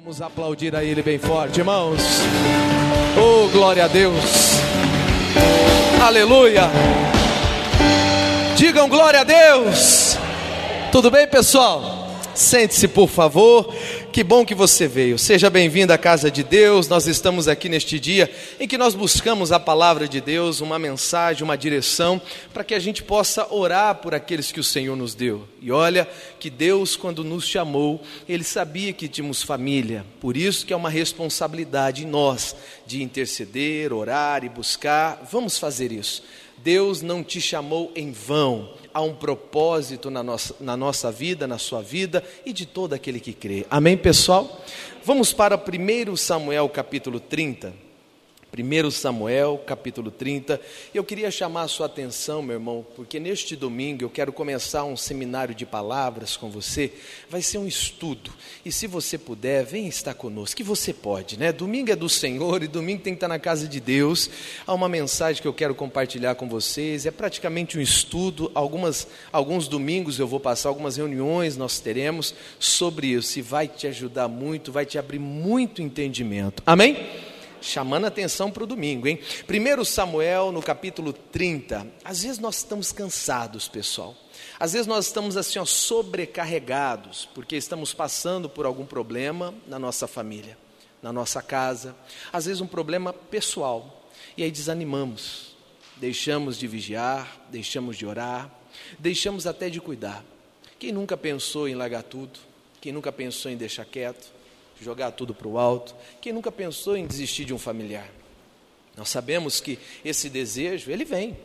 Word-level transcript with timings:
Vamos 0.00 0.22
aplaudir 0.22 0.76
a 0.76 0.84
Ele 0.84 1.02
bem 1.02 1.18
forte, 1.18 1.58
irmãos. 1.58 2.00
Oh, 3.20 3.48
glória 3.48 3.84
a 3.84 3.88
Deus. 3.88 4.14
Aleluia. 6.00 6.70
Digam 8.56 8.88
glória 8.88 9.22
a 9.22 9.24
Deus. 9.24 10.16
Tudo 10.92 11.10
bem, 11.10 11.26
pessoal? 11.26 12.06
Sente-se, 12.32 12.86
por 12.86 13.08
favor. 13.08 13.74
Que 14.18 14.24
bom 14.24 14.44
que 14.44 14.52
você 14.52 14.88
veio. 14.88 15.16
Seja 15.16 15.48
bem-vindo 15.48 15.92
à 15.92 15.96
casa 15.96 16.28
de 16.28 16.42
Deus. 16.42 16.88
Nós 16.88 17.06
estamos 17.06 17.46
aqui 17.46 17.68
neste 17.68 18.00
dia 18.00 18.28
em 18.58 18.66
que 18.66 18.76
nós 18.76 18.92
buscamos 18.92 19.52
a 19.52 19.60
palavra 19.60 20.08
de 20.08 20.20
Deus, 20.20 20.60
uma 20.60 20.76
mensagem, 20.76 21.44
uma 21.44 21.56
direção, 21.56 22.20
para 22.52 22.64
que 22.64 22.74
a 22.74 22.80
gente 22.80 23.00
possa 23.00 23.46
orar 23.54 23.94
por 23.94 24.16
aqueles 24.16 24.50
que 24.50 24.58
o 24.58 24.64
Senhor 24.64 24.96
nos 24.96 25.14
deu. 25.14 25.48
E 25.62 25.70
olha 25.70 26.08
que 26.40 26.50
Deus, 26.50 26.96
quando 26.96 27.22
nos 27.22 27.46
chamou, 27.46 28.02
Ele 28.28 28.42
sabia 28.42 28.92
que 28.92 29.06
tínhamos 29.06 29.40
família. 29.40 30.04
Por 30.20 30.36
isso 30.36 30.66
que 30.66 30.72
é 30.72 30.76
uma 30.76 30.90
responsabilidade 30.90 32.02
em 32.02 32.08
nós 32.08 32.56
de 32.84 33.04
interceder, 33.04 33.92
orar 33.92 34.42
e 34.42 34.48
buscar. 34.48 35.28
Vamos 35.30 35.58
fazer 35.58 35.92
isso. 35.92 36.24
Deus 36.62 37.02
não 37.02 37.22
te 37.22 37.40
chamou 37.40 37.92
em 37.94 38.12
vão, 38.12 38.74
há 38.92 39.00
um 39.00 39.14
propósito 39.14 40.10
na 40.10 40.22
nossa, 40.22 40.54
na 40.60 40.76
nossa 40.76 41.10
vida, 41.10 41.46
na 41.46 41.58
sua 41.58 41.82
vida 41.82 42.22
e 42.44 42.52
de 42.52 42.66
todo 42.66 42.92
aquele 42.92 43.20
que 43.20 43.32
crê. 43.32 43.66
Amém, 43.70 43.96
pessoal? 43.96 44.64
Vamos 45.04 45.32
para 45.32 45.56
1 45.56 46.16
Samuel 46.16 46.68
capítulo 46.68 47.20
30. 47.20 47.87
1 48.50 48.90
Samuel, 48.90 49.62
capítulo 49.66 50.10
30. 50.10 50.60
Eu 50.94 51.04
queria 51.04 51.30
chamar 51.30 51.62
a 51.62 51.68
sua 51.68 51.86
atenção, 51.86 52.42
meu 52.42 52.56
irmão, 52.56 52.84
porque 52.96 53.20
neste 53.20 53.54
domingo 53.54 54.02
eu 54.02 54.10
quero 54.10 54.32
começar 54.32 54.84
um 54.84 54.96
seminário 54.96 55.54
de 55.54 55.66
palavras 55.66 56.36
com 56.36 56.48
você. 56.50 56.92
Vai 57.28 57.42
ser 57.42 57.58
um 57.58 57.66
estudo. 57.66 58.32
E 58.64 58.72
se 58.72 58.86
você 58.86 59.18
puder, 59.18 59.64
vem 59.64 59.86
estar 59.86 60.14
conosco, 60.14 60.56
que 60.56 60.62
você 60.62 60.94
pode, 60.94 61.38
né? 61.38 61.52
Domingo 61.52 61.92
é 61.92 61.96
do 61.96 62.08
Senhor 62.08 62.62
e 62.62 62.68
domingo 62.68 63.02
tem 63.02 63.12
que 63.12 63.18
estar 63.18 63.28
na 63.28 63.38
casa 63.38 63.68
de 63.68 63.80
Deus. 63.80 64.30
Há 64.66 64.72
uma 64.72 64.88
mensagem 64.88 65.42
que 65.42 65.48
eu 65.48 65.54
quero 65.54 65.74
compartilhar 65.74 66.34
com 66.34 66.48
vocês. 66.48 67.04
É 67.04 67.10
praticamente 67.10 67.76
um 67.76 67.82
estudo. 67.82 68.50
Algumas, 68.54 69.06
alguns 69.30 69.68
domingos 69.68 70.18
eu 70.18 70.26
vou 70.26 70.40
passar, 70.40 70.70
algumas 70.70 70.96
reuniões 70.96 71.56
nós 71.56 71.80
teremos 71.80 72.34
sobre 72.58 73.08
isso. 73.08 73.38
E 73.38 73.42
vai 73.42 73.68
te 73.68 73.86
ajudar 73.86 74.26
muito, 74.26 74.72
vai 74.72 74.86
te 74.86 74.96
abrir 74.98 75.18
muito 75.18 75.82
entendimento. 75.82 76.62
Amém? 76.64 77.27
Chamando 77.60 78.06
atenção 78.06 78.50
para 78.50 78.64
o 78.64 78.66
domingo, 78.66 79.06
hein? 79.06 79.20
1 79.48 79.84
Samuel, 79.84 80.52
no 80.52 80.62
capítulo 80.62 81.12
30. 81.12 81.86
Às 82.04 82.22
vezes 82.22 82.38
nós 82.38 82.58
estamos 82.58 82.92
cansados, 82.92 83.68
pessoal. 83.68 84.16
Às 84.58 84.72
vezes 84.72 84.86
nós 84.86 85.06
estamos 85.06 85.36
assim, 85.36 85.58
ó, 85.58 85.64
sobrecarregados, 85.64 87.28
porque 87.34 87.56
estamos 87.56 87.94
passando 87.94 88.48
por 88.48 88.66
algum 88.66 88.84
problema 88.84 89.54
na 89.66 89.78
nossa 89.78 90.06
família, 90.06 90.58
na 91.02 91.12
nossa 91.12 91.40
casa. 91.42 91.94
Às 92.32 92.46
vezes 92.46 92.60
um 92.60 92.66
problema 92.66 93.12
pessoal. 93.12 94.08
E 94.36 94.42
aí 94.42 94.50
desanimamos. 94.50 95.56
Deixamos 95.96 96.56
de 96.56 96.68
vigiar, 96.68 97.40
deixamos 97.50 97.96
de 97.96 98.06
orar, 98.06 98.48
deixamos 98.98 99.46
até 99.46 99.68
de 99.68 99.80
cuidar. 99.80 100.24
Quem 100.78 100.92
nunca 100.92 101.16
pensou 101.16 101.68
em 101.68 101.74
largar 101.74 102.04
tudo? 102.04 102.38
Quem 102.80 102.92
nunca 102.92 103.10
pensou 103.10 103.50
em 103.50 103.56
deixar 103.56 103.84
quieto? 103.84 104.37
Jogar 104.80 105.12
tudo 105.12 105.34
para 105.34 105.48
o 105.48 105.58
alto. 105.58 105.94
Quem 106.20 106.32
nunca 106.32 106.52
pensou 106.52 106.96
em 106.96 107.06
desistir 107.06 107.44
de 107.44 107.54
um 107.54 107.58
familiar? 107.58 108.08
Nós 108.96 109.08
sabemos 109.08 109.60
que 109.60 109.78
esse 110.04 110.28
desejo, 110.28 110.90
ele 110.90 111.04
vem. 111.04 111.36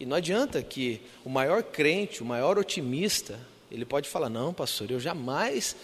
E 0.00 0.06
não 0.06 0.16
adianta 0.16 0.62
que 0.62 1.00
o 1.24 1.28
maior 1.28 1.62
crente, 1.62 2.22
o 2.22 2.26
maior 2.26 2.56
otimista, 2.58 3.38
ele 3.70 3.84
pode 3.84 4.08
falar: 4.08 4.28
Não, 4.28 4.54
pastor, 4.54 4.90
eu 4.90 5.00
jamais 5.00 5.76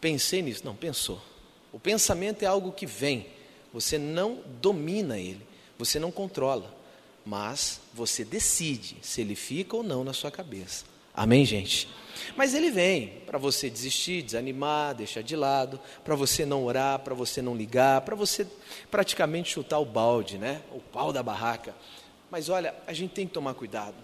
pensei 0.00 0.40
nisso. 0.42 0.64
Não, 0.64 0.74
pensou. 0.74 1.20
O 1.72 1.78
pensamento 1.78 2.42
é 2.42 2.46
algo 2.46 2.72
que 2.72 2.86
vem, 2.86 3.26
você 3.72 3.98
não 3.98 4.40
domina 4.62 5.18
ele, 5.18 5.46
você 5.78 5.98
não 5.98 6.10
controla, 6.10 6.74
mas 7.24 7.80
você 7.92 8.24
decide 8.24 8.96
se 9.02 9.20
ele 9.20 9.34
fica 9.34 9.76
ou 9.76 9.82
não 9.82 10.02
na 10.02 10.14
sua 10.14 10.30
cabeça. 10.30 10.95
Amém, 11.16 11.46
gente? 11.46 11.88
Mas 12.36 12.52
ele 12.52 12.70
vem 12.70 13.22
para 13.24 13.38
você 13.38 13.70
desistir, 13.70 14.20
desanimar, 14.20 14.94
deixar 14.94 15.22
de 15.22 15.34
lado, 15.34 15.80
para 16.04 16.14
você 16.14 16.44
não 16.44 16.66
orar, 16.66 16.98
para 16.98 17.14
você 17.14 17.40
não 17.40 17.56
ligar, 17.56 18.02
para 18.02 18.14
você 18.14 18.46
praticamente 18.90 19.50
chutar 19.50 19.78
o 19.78 19.86
balde, 19.86 20.36
né? 20.36 20.60
O 20.72 20.80
pau 20.80 21.14
da 21.14 21.22
barraca. 21.22 21.74
Mas 22.30 22.50
olha, 22.50 22.74
a 22.86 22.92
gente 22.92 23.14
tem 23.14 23.26
que 23.26 23.32
tomar 23.32 23.54
cuidado, 23.54 23.94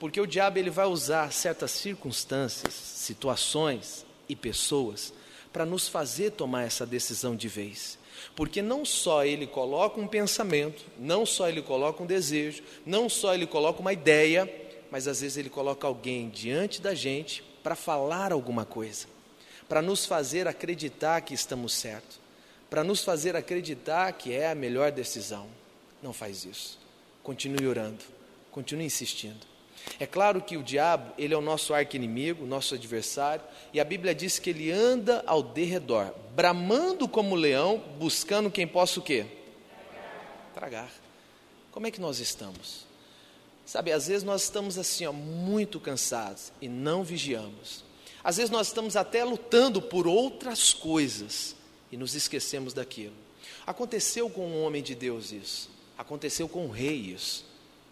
porque 0.00 0.20
o 0.20 0.26
diabo 0.26 0.58
ele 0.58 0.70
vai 0.70 0.86
usar 0.86 1.32
certas 1.32 1.70
circunstâncias, 1.70 2.74
situações 2.74 4.04
e 4.28 4.34
pessoas 4.34 5.12
para 5.52 5.64
nos 5.64 5.86
fazer 5.86 6.32
tomar 6.32 6.64
essa 6.64 6.84
decisão 6.84 7.36
de 7.36 7.46
vez. 7.46 7.98
Porque 8.34 8.60
não 8.60 8.84
só 8.84 9.24
ele 9.24 9.46
coloca 9.46 10.00
um 10.00 10.08
pensamento, 10.08 10.84
não 10.98 11.24
só 11.24 11.48
ele 11.48 11.62
coloca 11.62 12.02
um 12.02 12.06
desejo, 12.06 12.64
não 12.84 13.08
só 13.08 13.32
ele 13.32 13.46
coloca 13.46 13.80
uma 13.80 13.92
ideia, 13.92 14.52
mas 14.90 15.06
às 15.06 15.20
vezes 15.20 15.36
ele 15.36 15.50
coloca 15.50 15.86
alguém 15.86 16.28
diante 16.28 16.80
da 16.80 16.94
gente 16.94 17.42
para 17.62 17.74
falar 17.74 18.32
alguma 18.32 18.64
coisa, 18.64 19.06
para 19.68 19.82
nos 19.82 20.06
fazer 20.06 20.48
acreditar 20.48 21.20
que 21.20 21.34
estamos 21.34 21.74
certos, 21.74 22.20
para 22.70 22.84
nos 22.84 23.04
fazer 23.04 23.36
acreditar 23.36 24.12
que 24.12 24.32
é 24.32 24.50
a 24.50 24.54
melhor 24.54 24.90
decisão. 24.90 25.46
Não 26.02 26.12
faz 26.12 26.44
isso. 26.44 26.78
Continue 27.22 27.66
orando, 27.66 28.04
continue 28.50 28.84
insistindo. 28.84 29.46
É 29.98 30.06
claro 30.06 30.40
que 30.40 30.56
o 30.56 30.62
diabo, 30.62 31.12
ele 31.16 31.34
é 31.34 31.36
o 31.36 31.42
nosso 31.42 31.72
arqui-inimigo, 31.72 32.46
nosso 32.46 32.74
adversário, 32.74 33.44
e 33.72 33.80
a 33.80 33.84
Bíblia 33.84 34.14
diz 34.14 34.38
que 34.38 34.50
ele 34.50 34.70
anda 34.70 35.22
ao 35.26 35.42
derredor, 35.42 36.12
bramando 36.34 37.08
como 37.08 37.34
leão, 37.34 37.78
buscando 37.98 38.50
quem 38.50 38.66
possa 38.66 39.00
o 39.00 39.02
quê? 39.02 39.26
Tragar. 40.54 40.90
Como 41.70 41.86
é 41.86 41.90
que 41.90 42.00
nós 42.00 42.18
estamos? 42.18 42.87
Sabe, 43.68 43.92
às 43.92 44.06
vezes 44.08 44.22
nós 44.22 44.44
estamos 44.44 44.78
assim, 44.78 45.04
ó, 45.04 45.12
muito 45.12 45.78
cansados 45.78 46.50
e 46.58 46.66
não 46.66 47.04
vigiamos. 47.04 47.84
Às 48.24 48.38
vezes 48.38 48.50
nós 48.50 48.68
estamos 48.68 48.96
até 48.96 49.22
lutando 49.22 49.82
por 49.82 50.06
outras 50.06 50.72
coisas 50.72 51.54
e 51.92 51.96
nos 51.98 52.14
esquecemos 52.14 52.72
daquilo. 52.72 53.12
Aconteceu 53.66 54.30
com 54.30 54.48
um 54.48 54.62
homem 54.62 54.82
de 54.82 54.94
Deus 54.94 55.32
isso. 55.32 55.68
Aconteceu 55.98 56.48
com 56.48 56.64
um 56.64 56.70
rei 56.70 56.94
isso. 56.94 57.44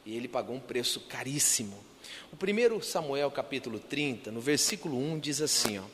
E 0.07 0.17
ele 0.17 0.29
pagou 0.29 0.57
um 0.57 0.61
preço 0.61 0.99
caríssimo. 1.01 1.77
O 2.33 2.37
primeiro 2.39 2.83
Samuel 2.83 3.31
capítulo 3.31 3.79
30, 3.79 4.31
no 4.31 4.41
versículo 4.41 4.97
1 4.97 5.19
diz 5.19 5.43
assim, 5.43 5.77
ó: 5.77 5.85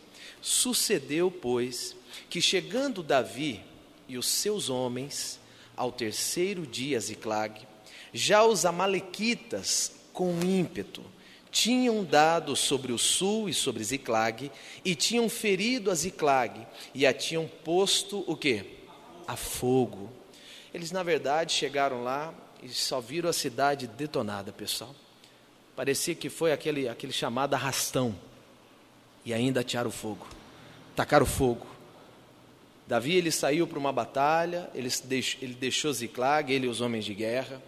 Sucedeu, 0.40 1.28
pois, 1.28 1.96
que 2.30 2.40
chegando 2.40 3.02
Davi 3.02 3.60
e 4.06 4.16
os 4.16 4.28
seus 4.28 4.70
homens 4.70 5.40
ao 5.76 5.90
terceiro 5.90 6.64
dia 6.64 6.98
a 6.98 7.00
Ziclag, 7.00 7.66
já 8.12 8.44
os 8.44 8.64
Amalequitas, 8.64 9.92
com 10.12 10.40
ímpeto, 10.42 11.02
tinham 11.50 12.02
dado 12.02 12.56
sobre 12.56 12.92
o 12.92 12.98
sul 12.98 13.48
e 13.48 13.54
sobre 13.54 13.84
Ziclag, 13.84 14.50
e 14.84 14.94
tinham 14.94 15.28
ferido 15.28 15.90
a 15.90 15.94
Ziclag, 15.94 16.66
e 16.94 17.06
a 17.06 17.12
tinham 17.12 17.46
posto 17.62 18.24
o 18.26 18.36
quê? 18.36 18.64
A 19.26 19.36
fogo. 19.36 20.10
Eles, 20.72 20.90
na 20.90 21.02
verdade, 21.02 21.52
chegaram 21.52 22.02
lá 22.02 22.32
e 22.62 22.68
só 22.70 23.00
viram 23.00 23.28
a 23.28 23.32
cidade 23.32 23.86
detonada, 23.86 24.52
pessoal. 24.52 24.94
Parecia 25.76 26.14
que 26.14 26.30
foi 26.30 26.52
aquele, 26.52 26.88
aquele 26.88 27.12
chamado 27.12 27.54
arrastão. 27.54 28.14
E 29.24 29.32
ainda 29.32 29.60
atearam 29.60 29.90
fogo. 29.90 30.26
Tacaram 30.96 31.26
fogo. 31.26 31.66
Davi 32.86 33.14
ele 33.14 33.30
saiu 33.30 33.66
para 33.66 33.78
uma 33.78 33.92
batalha, 33.92 34.68
ele 34.74 34.88
deixou, 35.04 35.40
ele 35.42 35.54
deixou 35.54 35.92
Ziclag, 35.92 36.52
ele 36.52 36.66
e 36.66 36.68
os 36.68 36.80
homens 36.80 37.04
de 37.04 37.14
guerra. 37.14 37.62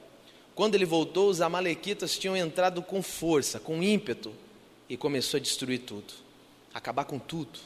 Quando 0.55 0.75
ele 0.75 0.85
voltou, 0.85 1.29
os 1.29 1.41
amalequitas 1.41 2.17
tinham 2.17 2.37
entrado 2.37 2.81
com 2.81 3.03
força, 3.03 3.59
com 3.59 3.83
ímpeto, 3.83 4.33
e 4.89 4.97
começou 4.97 5.39
a 5.39 5.41
destruir 5.41 5.81
tudo, 5.81 6.15
acabar 6.73 7.05
com 7.05 7.19
tudo. 7.19 7.59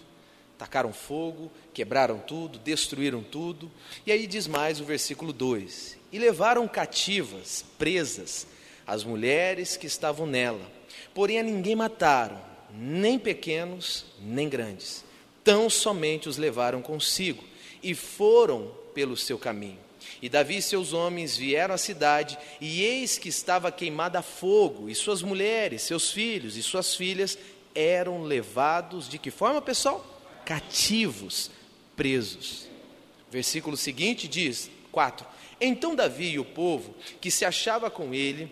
Tacaram 0.56 0.93
fogo, 0.93 1.53
quebraram 1.72 2.19
tudo, 2.19 2.59
destruíram 2.59 3.22
tudo. 3.22 3.70
E 4.05 4.11
aí 4.11 4.26
diz 4.26 4.49
mais 4.49 4.81
o 4.81 4.85
versículo 4.85 5.32
2: 5.32 5.96
E 6.12 6.19
levaram 6.19 6.67
cativas, 6.67 7.64
presas, 7.79 8.46
as 8.85 9.05
mulheres 9.05 9.76
que 9.76 9.87
estavam 9.87 10.26
nela. 10.26 10.69
Porém 11.14 11.38
a 11.38 11.43
ninguém 11.44 11.76
mataram, 11.76 12.41
nem 12.75 13.19
pequenos, 13.19 14.06
nem 14.20 14.49
grandes. 14.49 15.05
Tão 15.44 15.70
somente 15.70 16.29
os 16.29 16.37
levaram 16.37 16.82
consigo 16.82 17.44
e 17.82 17.94
foram 17.94 18.73
pelo 18.93 19.17
seu 19.17 19.38
caminho. 19.38 19.88
E 20.20 20.28
Davi 20.28 20.58
e 20.58 20.62
seus 20.62 20.92
homens 20.92 21.36
vieram 21.36 21.74
à 21.74 21.78
cidade, 21.78 22.38
e 22.60 22.82
eis 22.82 23.18
que 23.18 23.28
estava 23.28 23.70
queimada 23.72 24.18
a 24.18 24.22
fogo, 24.22 24.88
e 24.88 24.94
suas 24.94 25.22
mulheres, 25.22 25.82
seus 25.82 26.10
filhos 26.10 26.56
e 26.56 26.62
suas 26.62 26.94
filhas 26.94 27.38
eram 27.74 28.22
levados 28.22 29.08
de 29.08 29.18
que 29.18 29.30
forma, 29.30 29.62
pessoal? 29.62 30.04
Cativos, 30.44 31.50
presos. 31.96 32.66
Versículo 33.30 33.76
seguinte 33.76 34.26
diz: 34.26 34.70
4: 34.90 35.26
Então 35.60 35.94
Davi 35.94 36.30
e 36.30 36.38
o 36.38 36.44
povo 36.44 36.94
que 37.20 37.30
se 37.30 37.44
achava 37.44 37.90
com 37.90 38.14
ele 38.14 38.50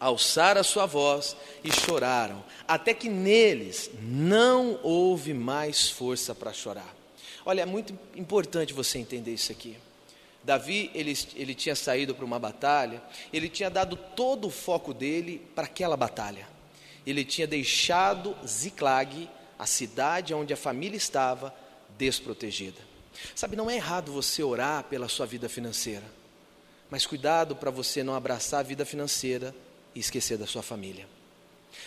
alçaram 0.00 0.60
a 0.60 0.64
sua 0.64 0.86
voz 0.86 1.36
e 1.62 1.72
choraram, 1.72 2.44
até 2.66 2.94
que 2.94 3.08
neles 3.08 3.90
não 4.00 4.78
houve 4.82 5.34
mais 5.34 5.90
força 5.90 6.34
para 6.34 6.52
chorar. 6.52 6.96
Olha, 7.44 7.62
é 7.62 7.66
muito 7.66 7.98
importante 8.14 8.72
você 8.72 8.98
entender 8.98 9.32
isso 9.32 9.50
aqui. 9.50 9.76
Davi, 10.48 10.90
ele, 10.94 11.14
ele 11.36 11.54
tinha 11.54 11.76
saído 11.76 12.14
para 12.14 12.24
uma 12.24 12.38
batalha, 12.38 13.02
ele 13.30 13.50
tinha 13.50 13.68
dado 13.68 13.96
todo 13.96 14.46
o 14.46 14.50
foco 14.50 14.94
dele 14.94 15.46
para 15.54 15.64
aquela 15.64 15.94
batalha. 15.94 16.48
Ele 17.06 17.22
tinha 17.22 17.46
deixado 17.46 18.34
Ziclag, 18.46 19.28
a 19.58 19.66
cidade 19.66 20.32
onde 20.32 20.54
a 20.54 20.56
família 20.56 20.96
estava, 20.96 21.54
desprotegida. 21.98 22.80
Sabe, 23.34 23.56
não 23.56 23.68
é 23.68 23.76
errado 23.76 24.10
você 24.10 24.42
orar 24.42 24.84
pela 24.84 25.06
sua 25.06 25.26
vida 25.26 25.50
financeira, 25.50 26.06
mas 26.88 27.04
cuidado 27.04 27.54
para 27.54 27.70
você 27.70 28.02
não 28.02 28.14
abraçar 28.14 28.60
a 28.60 28.62
vida 28.62 28.86
financeira 28.86 29.54
e 29.94 30.00
esquecer 30.00 30.38
da 30.38 30.46
sua 30.46 30.62
família. 30.62 31.06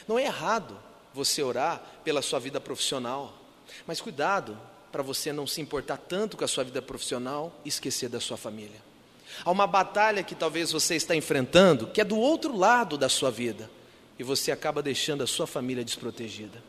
Não 0.08 0.20
é 0.20 0.26
errado 0.26 0.80
você 1.16 1.42
orar 1.42 1.82
pela 2.04 2.22
sua 2.22 2.38
vida 2.38 2.62
profissional, 2.62 3.36
mas 3.88 4.00
cuidado 4.00 4.56
para 4.92 5.02
você 5.02 5.32
não 5.32 5.48
se 5.48 5.62
importar 5.62 5.98
tanto 5.98 6.36
com 6.36 6.44
a 6.44 6.48
sua 6.48 6.64
vida 6.64 6.82
profissional 6.82 7.54
e 7.64 7.70
esquecer 7.70 8.10
da 8.10 8.20
sua 8.20 8.38
família. 8.38 8.82
Há 9.46 9.50
uma 9.50 9.66
batalha 9.66 10.24
que 10.24 10.36
talvez 10.36 10.72
você 10.72 10.96
está 10.96 11.16
enfrentando, 11.16 11.88
que 11.88 12.02
é 12.02 12.04
do 12.04 12.18
outro 12.18 12.56
lado 12.56 12.98
da 12.98 13.08
sua 13.08 13.32
vida, 13.32 13.70
e 14.20 14.24
você 14.24 14.52
acaba 14.52 14.82
deixando 14.82 15.24
a 15.24 15.28
sua 15.28 15.48
família 15.48 15.84
desprotegida. 15.84 16.62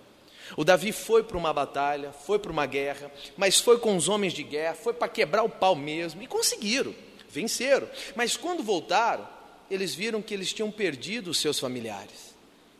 O 0.56 0.64
Davi 0.64 0.92
foi 0.92 1.22
para 1.22 1.36
uma 1.36 1.52
batalha, 1.52 2.12
foi 2.12 2.38
para 2.38 2.52
uma 2.52 2.66
guerra, 2.66 3.10
mas 3.36 3.58
foi 3.58 3.78
com 3.78 3.96
os 3.96 4.08
homens 4.08 4.32
de 4.32 4.42
guerra, 4.42 4.74
foi 4.74 4.92
para 4.92 5.08
quebrar 5.08 5.42
o 5.42 5.48
pau 5.48 5.74
mesmo, 5.74 6.22
e 6.22 6.26
conseguiram, 6.26 6.94
venceram. 7.28 7.88
Mas 8.14 8.36
quando 8.36 8.62
voltaram, 8.62 9.26
eles 9.70 9.94
viram 9.94 10.22
que 10.22 10.34
eles 10.34 10.52
tinham 10.52 10.70
perdido 10.70 11.30
os 11.30 11.38
seus 11.38 11.58
familiares. 11.58 12.34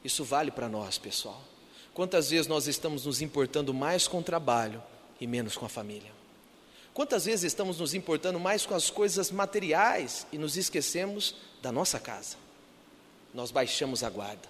Isso 0.05 0.25
vale 0.25 0.51
para 0.51 0.69
nós, 0.69 0.99
pessoal. 0.99 1.43
Quantas 1.95 2.31
vezes 2.31 2.47
nós 2.47 2.67
estamos 2.67 3.07
nos 3.07 3.21
importando 3.21 3.75
mais 3.75 4.07
com 4.07 4.19
o 4.19 4.23
trabalho 4.23 4.83
e 5.23 5.27
menos 5.27 5.57
com 5.57 5.65
a 5.65 5.69
família? 5.69 6.11
Quantas 6.93 7.25
vezes 7.25 7.45
estamos 7.45 7.79
nos 7.79 7.95
importando 7.95 8.41
mais 8.41 8.67
com 8.67 8.75
as 8.75 8.91
coisas 8.91 9.31
materiais 9.31 10.27
e 10.33 10.37
nos 10.37 10.57
esquecemos 10.57 11.37
da 11.63 11.71
nossa 11.71 12.01
casa? 12.01 12.37
Nós 13.33 13.53
baixamos 13.53 14.03
a 14.03 14.11
guarda. 14.11 14.49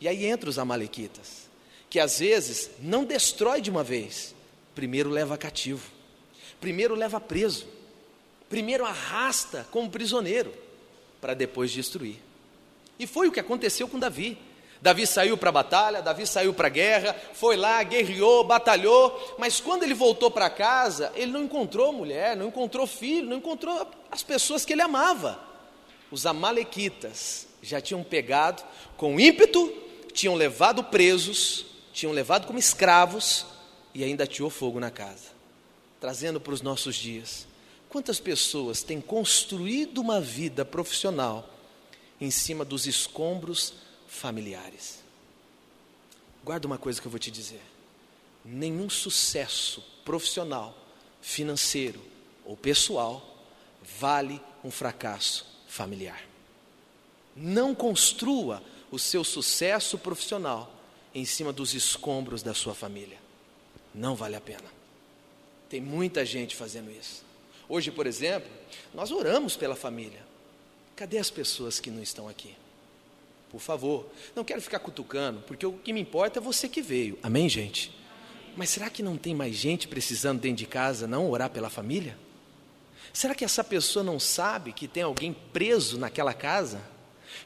E 0.00 0.06
aí 0.06 0.24
entra 0.24 0.48
os 0.48 0.60
amalequitas, 0.60 1.48
que 1.90 1.98
às 1.98 2.20
vezes 2.20 2.70
não 2.80 3.04
destrói 3.04 3.60
de 3.60 3.68
uma 3.68 3.82
vez, 3.82 4.32
primeiro 4.76 5.10
leva 5.10 5.36
cativo, 5.36 5.90
primeiro 6.60 6.94
leva 6.94 7.20
preso, 7.20 7.66
primeiro 8.48 8.86
arrasta 8.86 9.66
como 9.72 9.90
prisioneiro, 9.90 10.54
para 11.20 11.34
depois 11.34 11.72
destruir. 11.72 12.22
E 12.96 13.08
foi 13.08 13.26
o 13.26 13.32
que 13.32 13.40
aconteceu 13.40 13.88
com 13.88 13.98
Davi. 13.98 14.38
Davi 14.80 15.06
saiu 15.06 15.36
para 15.36 15.48
a 15.48 15.52
batalha, 15.52 16.02
Davi 16.02 16.26
saiu 16.26 16.52
para 16.52 16.66
a 16.66 16.70
guerra, 16.70 17.16
foi 17.32 17.56
lá, 17.56 17.82
guerreou, 17.82 18.44
batalhou, 18.44 19.36
mas 19.38 19.60
quando 19.60 19.82
ele 19.82 19.94
voltou 19.94 20.30
para 20.30 20.50
casa, 20.50 21.12
ele 21.14 21.32
não 21.32 21.44
encontrou 21.44 21.92
mulher, 21.92 22.36
não 22.36 22.48
encontrou 22.48 22.86
filho, 22.86 23.28
não 23.28 23.38
encontrou 23.38 23.88
as 24.10 24.22
pessoas 24.22 24.64
que 24.64 24.72
ele 24.72 24.82
amava. 24.82 25.40
Os 26.10 26.26
amalequitas 26.26 27.48
já 27.62 27.80
tinham 27.80 28.02
pegado 28.02 28.62
com 28.96 29.18
ímpeto, 29.18 29.72
tinham 30.12 30.34
levado 30.34 30.84
presos, 30.84 31.66
tinham 31.92 32.12
levado 32.12 32.46
como 32.46 32.58
escravos 32.58 33.46
e 33.94 34.04
ainda 34.04 34.24
ateou 34.24 34.50
fogo 34.50 34.78
na 34.78 34.90
casa. 34.90 35.34
Trazendo 35.98 36.40
para 36.40 36.52
os 36.52 36.62
nossos 36.62 36.94
dias, 36.94 37.46
quantas 37.88 38.20
pessoas 38.20 38.82
têm 38.82 39.00
construído 39.00 39.98
uma 39.98 40.20
vida 40.20 40.64
profissional 40.64 41.48
em 42.20 42.30
cima 42.30 42.64
dos 42.64 42.86
escombros 42.86 43.74
familiares. 44.16 45.00
Guarda 46.42 46.66
uma 46.66 46.78
coisa 46.78 47.00
que 47.00 47.06
eu 47.06 47.10
vou 47.10 47.18
te 47.18 47.30
dizer: 47.30 47.60
nenhum 48.44 48.88
sucesso 48.88 49.84
profissional, 50.04 50.76
financeiro 51.20 52.00
ou 52.44 52.56
pessoal 52.56 53.36
vale 53.98 54.40
um 54.64 54.70
fracasso 54.70 55.46
familiar. 55.68 56.22
Não 57.34 57.74
construa 57.74 58.62
o 58.90 58.98
seu 58.98 59.22
sucesso 59.22 59.98
profissional 59.98 60.72
em 61.14 61.24
cima 61.24 61.52
dos 61.52 61.74
escombros 61.74 62.42
da 62.42 62.54
sua 62.54 62.74
família. 62.74 63.18
Não 63.94 64.14
vale 64.14 64.36
a 64.36 64.40
pena. 64.40 64.76
Tem 65.68 65.80
muita 65.80 66.24
gente 66.24 66.54
fazendo 66.54 66.90
isso. 66.90 67.24
Hoje, 67.68 67.90
por 67.90 68.06
exemplo, 68.06 68.50
nós 68.94 69.10
oramos 69.10 69.56
pela 69.56 69.74
família. 69.74 70.24
Cadê 70.94 71.18
as 71.18 71.30
pessoas 71.30 71.80
que 71.80 71.90
não 71.90 72.02
estão 72.02 72.28
aqui? 72.28 72.54
Por 73.50 73.60
favor, 73.60 74.06
não 74.34 74.44
quero 74.44 74.60
ficar 74.60 74.78
cutucando, 74.78 75.40
porque 75.46 75.64
o 75.64 75.72
que 75.72 75.92
me 75.92 76.00
importa 76.00 76.38
é 76.38 76.42
você 76.42 76.68
que 76.68 76.82
veio. 76.82 77.18
Amém, 77.22 77.48
gente? 77.48 77.96
Mas 78.56 78.70
será 78.70 78.88
que 78.90 79.02
não 79.02 79.16
tem 79.16 79.34
mais 79.34 79.54
gente 79.54 79.86
precisando 79.86 80.40
dentro 80.40 80.56
de 80.56 80.66
casa 80.66 81.06
não 81.06 81.30
orar 81.30 81.50
pela 81.50 81.70
família? 81.70 82.18
Será 83.12 83.34
que 83.34 83.44
essa 83.44 83.62
pessoa 83.62 84.02
não 84.02 84.18
sabe 84.18 84.72
que 84.72 84.88
tem 84.88 85.02
alguém 85.02 85.34
preso 85.52 85.98
naquela 85.98 86.34
casa? 86.34 86.80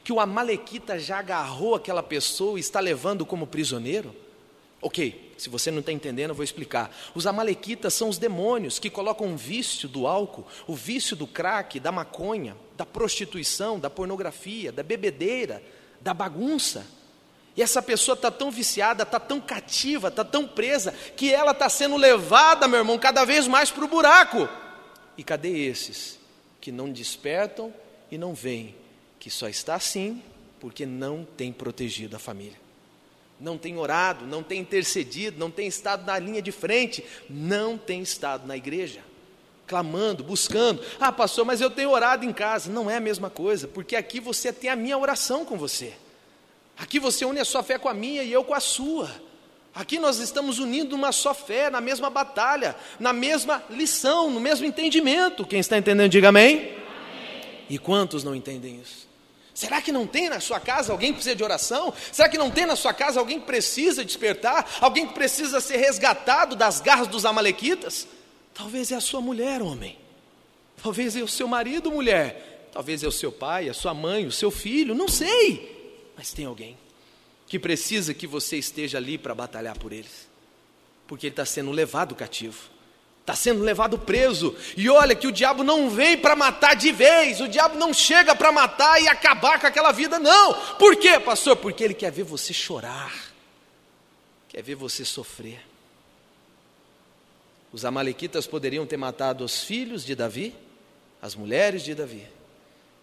Que 0.03 0.11
o 0.11 0.19
Amalequita 0.19 0.97
já 0.97 1.19
agarrou 1.19 1.75
aquela 1.75 2.01
pessoa 2.01 2.57
e 2.57 2.61
está 2.61 2.79
levando 2.79 3.25
como 3.25 3.45
prisioneiro? 3.45 4.15
Ok, 4.81 5.33
se 5.37 5.49
você 5.49 5.69
não 5.69 5.79
está 5.79 5.91
entendendo, 5.91 6.31
eu 6.31 6.35
vou 6.35 6.43
explicar. 6.43 6.95
Os 7.13 7.27
Amalequitas 7.27 7.93
são 7.93 8.09
os 8.09 8.17
demônios 8.17 8.79
que 8.79 8.89
colocam 8.89 9.33
o 9.33 9.37
vício 9.37 9.87
do 9.87 10.07
álcool, 10.07 10.47
o 10.65 10.75
vício 10.75 11.15
do 11.15 11.27
crack, 11.27 11.79
da 11.79 11.91
maconha, 11.91 12.57
da 12.75 12.85
prostituição, 12.85 13.79
da 13.79 13.89
pornografia, 13.89 14.71
da 14.71 14.81
bebedeira, 14.81 15.61
da 16.01 16.13
bagunça. 16.13 16.85
E 17.55 17.61
essa 17.61 17.81
pessoa 17.81 18.15
está 18.15 18.31
tão 18.31 18.49
viciada, 18.49 19.03
está 19.03 19.19
tão 19.19 19.41
cativa, 19.41 20.07
está 20.07 20.23
tão 20.23 20.47
presa, 20.47 20.93
que 21.15 21.33
ela 21.33 21.51
está 21.51 21.67
sendo 21.69 21.97
levada, 21.97 22.67
meu 22.67 22.79
irmão, 22.79 22.97
cada 22.97 23.25
vez 23.25 23.47
mais 23.47 23.69
para 23.69 23.83
o 23.83 23.87
buraco. 23.87 24.47
E 25.17 25.23
cadê 25.23 25.49
esses 25.65 26.17
que 26.61 26.71
não 26.71 26.91
despertam 26.91 27.73
e 28.09 28.17
não 28.17 28.33
veem 28.33 28.75
que 29.19 29.29
só 29.29 29.47
está 29.47 29.75
assim 29.75 30.21
porque 30.59 30.85
não 30.85 31.25
tem 31.37 31.51
protegido 31.51 32.15
a 32.15 32.19
família? 32.19 32.59
Não 33.39 33.57
tem 33.57 33.77
orado, 33.77 34.25
não 34.25 34.43
tem 34.43 34.61
intercedido, 34.61 35.37
não 35.39 35.51
tem 35.51 35.67
estado 35.67 36.05
na 36.05 36.17
linha 36.17 36.41
de 36.41 36.51
frente, 36.51 37.03
não 37.29 37.77
tem 37.77 38.01
estado 38.01 38.47
na 38.47 38.55
igreja 38.55 39.01
clamando, 39.71 40.21
buscando. 40.21 40.83
Ah, 40.99 41.13
pastor, 41.13 41.45
mas 41.45 41.61
eu 41.61 41.69
tenho 41.69 41.89
orado 41.89 42.25
em 42.25 42.33
casa. 42.33 42.69
Não 42.69 42.91
é 42.91 42.97
a 42.97 42.99
mesma 42.99 43.29
coisa, 43.29 43.69
porque 43.69 43.95
aqui 43.95 44.19
você 44.19 44.51
tem 44.51 44.69
a 44.69 44.75
minha 44.75 44.97
oração 44.97 45.45
com 45.45 45.57
você. 45.57 45.93
Aqui 46.77 46.99
você 46.99 47.23
une 47.23 47.39
a 47.39 47.45
sua 47.45 47.63
fé 47.63 47.77
com 47.77 47.87
a 47.87 47.93
minha 47.93 48.21
e 48.21 48.33
eu 48.33 48.43
com 48.43 48.53
a 48.53 48.59
sua. 48.59 49.09
Aqui 49.73 49.97
nós 49.97 50.19
estamos 50.19 50.59
unindo 50.59 50.93
uma 50.93 51.13
só 51.13 51.33
fé, 51.33 51.69
na 51.69 51.79
mesma 51.79 52.09
batalha, 52.09 52.75
na 52.99 53.13
mesma 53.13 53.63
lição, 53.69 54.29
no 54.29 54.41
mesmo 54.41 54.65
entendimento. 54.65 55.45
Quem 55.45 55.61
está 55.61 55.77
entendendo, 55.77 56.11
diga 56.11 56.27
amém. 56.27 56.57
amém. 56.57 56.77
E 57.69 57.77
quantos 57.77 58.25
não 58.25 58.35
entendem 58.35 58.81
isso? 58.81 59.07
Será 59.53 59.81
que 59.81 59.93
não 59.93 60.05
tem 60.05 60.27
na 60.27 60.41
sua 60.41 60.59
casa 60.59 60.91
alguém 60.91 61.11
que 61.11 61.15
precisa 61.15 61.35
de 61.35 61.43
oração? 61.45 61.93
Será 62.11 62.27
que 62.27 62.37
não 62.37 62.51
tem 62.51 62.65
na 62.65 62.75
sua 62.75 62.93
casa 62.93 63.21
alguém 63.21 63.39
que 63.39 63.45
precisa 63.45 64.03
despertar? 64.03 64.69
Alguém 64.81 65.07
que 65.07 65.13
precisa 65.13 65.61
ser 65.61 65.77
resgatado 65.77 66.57
das 66.57 66.81
garras 66.81 67.07
dos 67.07 67.23
amalequitas? 67.23 68.05
Talvez 68.53 68.91
é 68.91 68.95
a 68.95 69.01
sua 69.01 69.21
mulher, 69.21 69.61
homem. 69.61 69.97
Talvez 70.81 71.15
é 71.15 71.21
o 71.21 71.27
seu 71.27 71.47
marido, 71.47 71.91
mulher. 71.91 72.69
Talvez 72.71 73.03
é 73.03 73.07
o 73.07 73.11
seu 73.11 73.31
pai, 73.31 73.69
a 73.69 73.73
sua 73.73 73.93
mãe, 73.93 74.25
o 74.25 74.31
seu 74.31 74.49
filho, 74.49 74.95
não 74.95 75.07
sei. 75.07 76.09
Mas 76.15 76.31
tem 76.31 76.45
alguém 76.45 76.77
que 77.47 77.59
precisa 77.59 78.13
que 78.13 78.25
você 78.25 78.57
esteja 78.57 78.97
ali 78.97 79.17
para 79.17 79.35
batalhar 79.35 79.77
por 79.77 79.91
eles. 79.91 80.29
Porque 81.05 81.27
ele 81.27 81.33
está 81.33 81.45
sendo 81.45 81.69
levado 81.71 82.15
cativo. 82.15 82.69
Está 83.19 83.35
sendo 83.35 83.61
levado 83.61 83.99
preso. 83.99 84.55
E 84.77 84.89
olha 84.89 85.13
que 85.13 85.27
o 85.27 85.31
diabo 85.31 85.63
não 85.63 85.89
vem 85.89 86.17
para 86.17 86.35
matar 86.35 86.75
de 86.75 86.91
vez. 86.91 87.41
O 87.41 87.47
diabo 87.47 87.77
não 87.77 87.93
chega 87.93 88.33
para 88.33 88.51
matar 88.51 89.01
e 89.01 89.07
acabar 89.07 89.59
com 89.59 89.67
aquela 89.67 89.91
vida, 89.91 90.17
não. 90.17 90.53
Por 90.77 90.95
quê, 90.95 91.19
pastor? 91.19 91.57
Porque 91.57 91.83
ele 91.83 91.93
quer 91.93 92.11
ver 92.11 92.23
você 92.23 92.53
chorar. 92.53 93.13
Quer 94.47 94.63
ver 94.63 94.75
você 94.75 95.03
sofrer. 95.03 95.70
Os 97.71 97.85
Amalequitas 97.85 98.45
poderiam 98.45 98.85
ter 98.85 98.97
matado 98.97 99.43
os 99.43 99.63
filhos 99.63 100.03
de 100.03 100.13
Davi, 100.15 100.53
as 101.21 101.35
mulheres 101.35 101.83
de 101.83 101.95
Davi, 101.95 102.27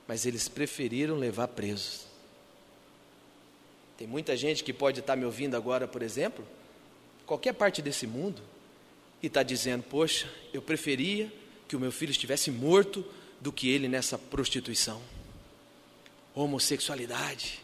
mas 0.07 0.27
eles 0.27 0.49
preferiram 0.49 1.17
levar 1.17 1.49
presos. 1.49 2.07
Tem 3.97 4.07
muita 4.07 4.37
gente 4.37 4.63
que 4.63 4.73
pode 4.73 5.01
estar 5.01 5.17
me 5.17 5.25
ouvindo 5.25 5.57
agora, 5.57 5.89
por 5.89 6.03
exemplo, 6.03 6.47
qualquer 7.27 7.55
parte 7.55 7.83
desse 7.83 8.07
mundo, 8.07 8.43
e 9.23 9.27
está 9.27 9.43
dizendo: 9.43 9.83
Poxa, 9.83 10.29
eu 10.53 10.63
preferia 10.63 11.33
que 11.67 11.75
o 11.75 11.81
meu 11.81 11.91
filho 11.91 12.11
estivesse 12.11 12.51
morto 12.51 13.05
do 13.41 13.53
que 13.53 13.69
ele 13.71 13.89
nessa 13.89 14.19
prostituição, 14.19 15.01
homossexualidade, 16.35 17.61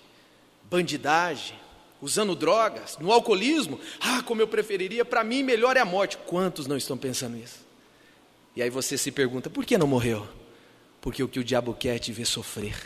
bandidagem, 0.65 1.57
usando 2.05 2.37
drogas, 2.37 2.99
no 2.99 3.11
alcoolismo. 3.11 3.81
Ah, 3.99 4.23
como 4.23 4.43
eu 4.43 4.47
preferiria, 4.47 5.07
para 5.07 5.25
mim 5.25 5.43
melhor 5.43 5.75
é 5.75 5.81
a 5.81 5.87
morte. 5.87 6.19
Quantos 6.19 6.67
não 6.67 6.77
estão 6.77 6.99
pensando 6.99 7.37
nisso? 7.37 7.61
E 8.55 8.63
aí 8.63 8.69
você 8.69 8.99
se 8.99 9.11
pergunta: 9.11 9.49
por 9.49 9.65
que 9.65 9.79
não 9.79 9.87
morreu? 9.87 10.29
Porque 11.01 11.23
o 11.23 11.29
que 11.29 11.41
o 11.41 11.45
diabo 11.45 11.73
quer 11.73 11.97
é 11.97 11.99
te 11.99 12.13
ver 12.13 12.27
sofrer. 12.27 12.77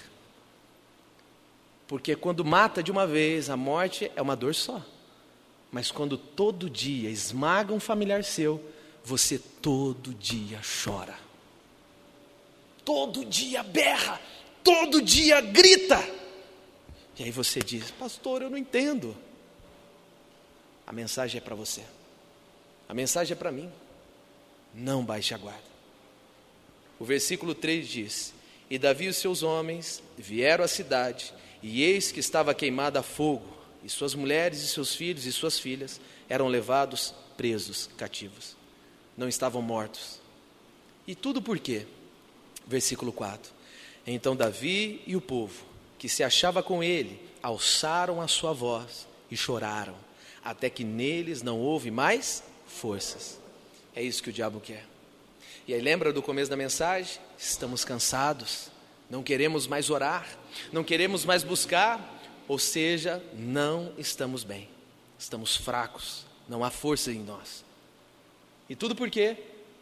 Porque 1.89 2.15
quando 2.15 2.45
mata 2.45 2.81
de 2.81 2.93
uma 2.93 3.07
vez, 3.09 3.51
a 3.51 3.57
morte 3.57 4.11
é 4.15 4.23
uma 4.23 4.37
dor 4.37 4.55
só. 4.55 4.85
Mas 5.73 5.91
quando 5.91 6.17
todo 6.17 6.71
dia 6.71 7.11
esmaga 7.11 7.75
um 7.75 7.81
familiar 7.81 8.23
seu, 8.23 8.63
você 9.05 9.37
todo 9.37 10.15
dia 10.15 10.61
chora. 10.85 11.19
Todo 12.85 13.25
dia 13.25 13.63
berra, 13.65 14.21
todo 14.63 15.03
dia 15.03 15.41
grita. 15.41 16.18
E 17.19 17.25
aí 17.25 17.31
você 17.31 17.61
diz: 17.61 17.91
Pastor, 17.91 18.43
eu 18.43 18.51
não 18.51 18.59
entendo. 18.59 19.17
A 20.87 20.93
mensagem 20.93 21.39
é 21.39 21.41
para 21.41 21.55
você. 21.55 21.83
A 22.89 22.95
mensagem 22.95 23.33
é 23.35 23.37
para 23.37 23.53
mim. 23.53 23.71
Não 24.75 25.05
baixe 25.05 25.35
a 25.35 25.39
guarda. 25.39 25.69
O 26.99 27.05
versículo 27.05 27.55
3 27.55 27.89
diz: 27.89 28.35
E 28.71 28.79
Davi 28.79 29.07
e 29.07 29.09
os 29.09 29.17
seus 29.17 29.43
homens 29.43 30.03
vieram 30.17 30.65
à 30.65 30.69
cidade, 30.69 31.35
e 31.63 31.83
eis 31.83 32.13
que 32.13 32.21
estava 32.21 32.55
queimada 32.55 33.01
a 33.01 33.03
fogo, 33.03 33.47
e 33.85 33.89
suas 33.89 34.15
mulheres 34.15 34.63
e 34.63 34.69
seus 34.69 34.95
filhos 34.95 35.27
e 35.27 35.33
suas 35.33 35.59
filhas 35.59 36.01
eram 36.29 36.49
levados 36.49 37.15
presos, 37.37 37.89
cativos. 37.97 38.57
Não 39.17 39.29
estavam 39.29 39.63
mortos. 39.63 40.21
E 41.07 41.15
tudo 41.15 41.41
por 41.41 41.59
quê? 41.59 41.87
Versículo 42.67 43.13
4. 43.13 43.53
Então 44.07 44.37
Davi 44.37 45.03
e 45.07 45.17
o 45.17 45.21
povo, 45.21 45.65
que 45.99 46.09
se 46.09 46.23
achava 46.23 46.63
com 46.63 46.83
ele, 46.83 47.21
alçaram 47.43 48.21
a 48.21 48.29
sua 48.29 48.53
voz 48.53 49.07
e 49.31 49.37
choraram, 49.37 49.97
até 50.45 50.71
que 50.71 50.85
neles 50.85 51.43
não 51.43 51.59
houve 51.59 51.91
mais 51.91 52.43
forças. 52.67 53.39
É 53.95 54.03
isso 54.03 54.23
que 54.23 54.31
o 54.31 54.33
diabo 54.33 54.61
quer. 54.61 54.87
E 55.67 55.75
aí 55.75 55.81
lembra 55.81 56.13
do 56.13 56.23
começo 56.23 56.51
da 56.51 56.57
mensagem? 56.57 57.21
Estamos 57.37 57.85
cansados, 57.85 58.71
não 59.11 59.23
queremos 59.23 59.67
mais 59.67 59.91
orar, 59.91 60.27
não 60.73 60.85
queremos 60.85 61.25
mais 61.25 61.43
buscar, 61.43 62.17
ou 62.47 62.59
seja, 62.59 63.23
não 63.35 63.93
estamos 63.99 64.45
bem, 64.45 64.69
estamos 65.19 65.57
fracos, 65.57 66.25
não 66.49 66.65
há 66.65 66.71
força 66.71 67.11
em 67.13 67.23
nós. 67.23 67.65
E 68.69 68.77
tudo 68.77 68.95
por 68.95 69.11
quê? 69.11 69.37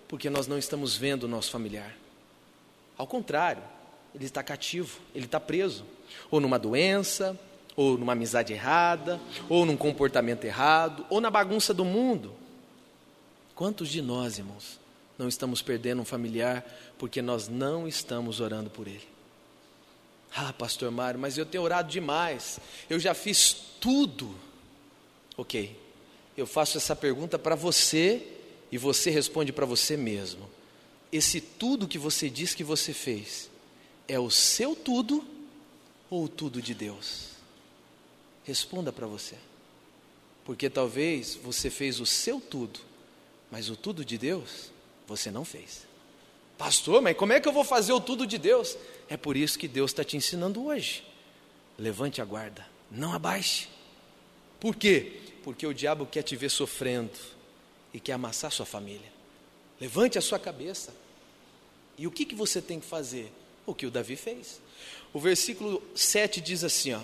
Porque 0.09 0.31
nós 0.31 0.47
não 0.47 0.59
estamos 0.59 0.97
vendo 0.97 1.25
o 1.25 1.29
nosso 1.29 1.51
familiar. 1.51 1.95
Ao 2.97 3.07
contrário, 3.07 3.63
ele 4.15 4.25
está 4.25 4.43
cativo, 4.43 4.99
ele 5.15 5.27
está 5.27 5.39
preso, 5.39 5.85
ou 6.31 6.41
numa 6.41 6.59
doença, 6.59 7.39
ou 7.77 7.99
numa 7.99 8.13
amizade 8.13 8.53
errada, 8.53 9.21
ou 9.49 9.67
num 9.67 9.77
comportamento 9.77 10.45
errado, 10.45 11.05
ou 11.11 11.21
na 11.21 11.31
bagunça 11.31 11.75
do 11.75 11.85
mundo. 11.85 12.35
Quantos 13.55 13.89
de 13.89 14.01
nós, 14.01 14.39
irmãos, 14.39 14.81
não 15.19 15.29
estamos 15.29 15.63
perdendo 15.63 16.03
um 16.03 16.05
familiar 16.05 16.65
porque 16.99 17.21
nós 17.21 17.49
não 17.49 17.87
estamos 17.87 18.41
orando 18.41 18.71
por 18.71 18.87
ele. 18.87 19.07
Ah, 20.35 20.53
pastor 20.53 20.91
Mário, 20.91 21.19
mas 21.21 21.39
eu 21.39 21.47
tenho 21.47 21.65
orado 21.65 21.91
demais, 21.91 22.59
eu 22.91 22.99
já 22.99 23.15
fiz 23.15 23.55
tudo. 23.81 24.35
Ok, 25.37 25.79
eu 26.37 26.47
faço 26.47 26.77
essa 26.77 26.95
pergunta 26.97 27.39
para 27.39 27.55
você 27.55 28.27
e 28.71 28.77
você 28.77 29.11
responde 29.11 29.53
para 29.53 29.65
você 29.65 29.97
mesmo. 29.97 30.49
Esse 31.13 31.41
tudo 31.41 31.89
que 31.89 31.99
você 31.99 32.29
diz 32.29 32.55
que 32.55 32.65
você 32.65 32.93
fez, 32.93 33.51
é 34.09 34.19
o 34.19 34.31
seu 34.31 34.75
tudo 34.75 35.25
ou 36.11 36.29
tudo 36.29 36.61
de 36.63 36.75
Deus? 36.75 37.31
Responda 38.45 38.93
para 38.93 39.07
você. 39.07 39.37
Porque 40.45 40.71
talvez 40.71 41.35
você 41.35 41.69
fez 41.69 41.99
o 41.99 42.07
seu 42.07 42.41
tudo, 42.41 42.81
mas 43.51 43.69
o 43.69 43.77
tudo 43.77 44.05
de 44.05 44.17
Deus 44.17 44.71
você 45.07 45.31
não 45.31 45.45
fez. 45.45 45.87
Pastor, 46.57 47.03
mas 47.03 47.17
como 47.17 47.33
é 47.33 47.41
que 47.41 47.49
eu 47.49 47.53
vou 47.53 47.65
fazer 47.65 47.93
o 47.93 48.01
tudo 48.01 48.27
de 48.27 48.39
Deus? 48.39 48.77
É 49.09 49.17
por 49.17 49.37
isso 49.37 49.59
que 49.59 49.69
Deus 49.69 49.91
está 49.91 50.05
te 50.05 50.17
ensinando 50.17 50.65
hoje. 50.65 51.05
Levante 51.79 52.23
a 52.23 52.25
guarda, 52.25 52.67
não 52.91 53.13
abaixe. 53.13 53.69
Por 54.59 54.75
quê? 54.75 55.21
Porque 55.45 55.67
o 55.67 55.75
diabo 55.75 56.07
quer 56.07 56.23
te 56.23 56.35
ver 56.35 56.51
sofrendo 56.51 57.19
e 57.93 58.01
quer 58.01 58.13
amassar 58.13 58.51
sua 58.51 58.65
família. 58.65 59.13
Levante 59.81 60.17
a 60.17 60.23
sua 60.23 60.39
cabeça. 60.39 60.95
E 61.99 62.07
o 62.07 62.11
que, 62.11 62.25
que 62.25 62.35
você 62.35 62.63
tem 62.63 62.81
que 62.81 62.87
fazer? 62.87 63.33
O 63.67 63.75
que 63.75 63.87
o 63.87 63.91
Davi 63.91 64.17
fez. 64.17 64.61
O 65.17 65.19
versículo 65.19 65.83
7 65.95 66.43
diz 66.43 66.63
assim: 66.63 66.93
ó, 66.93 67.01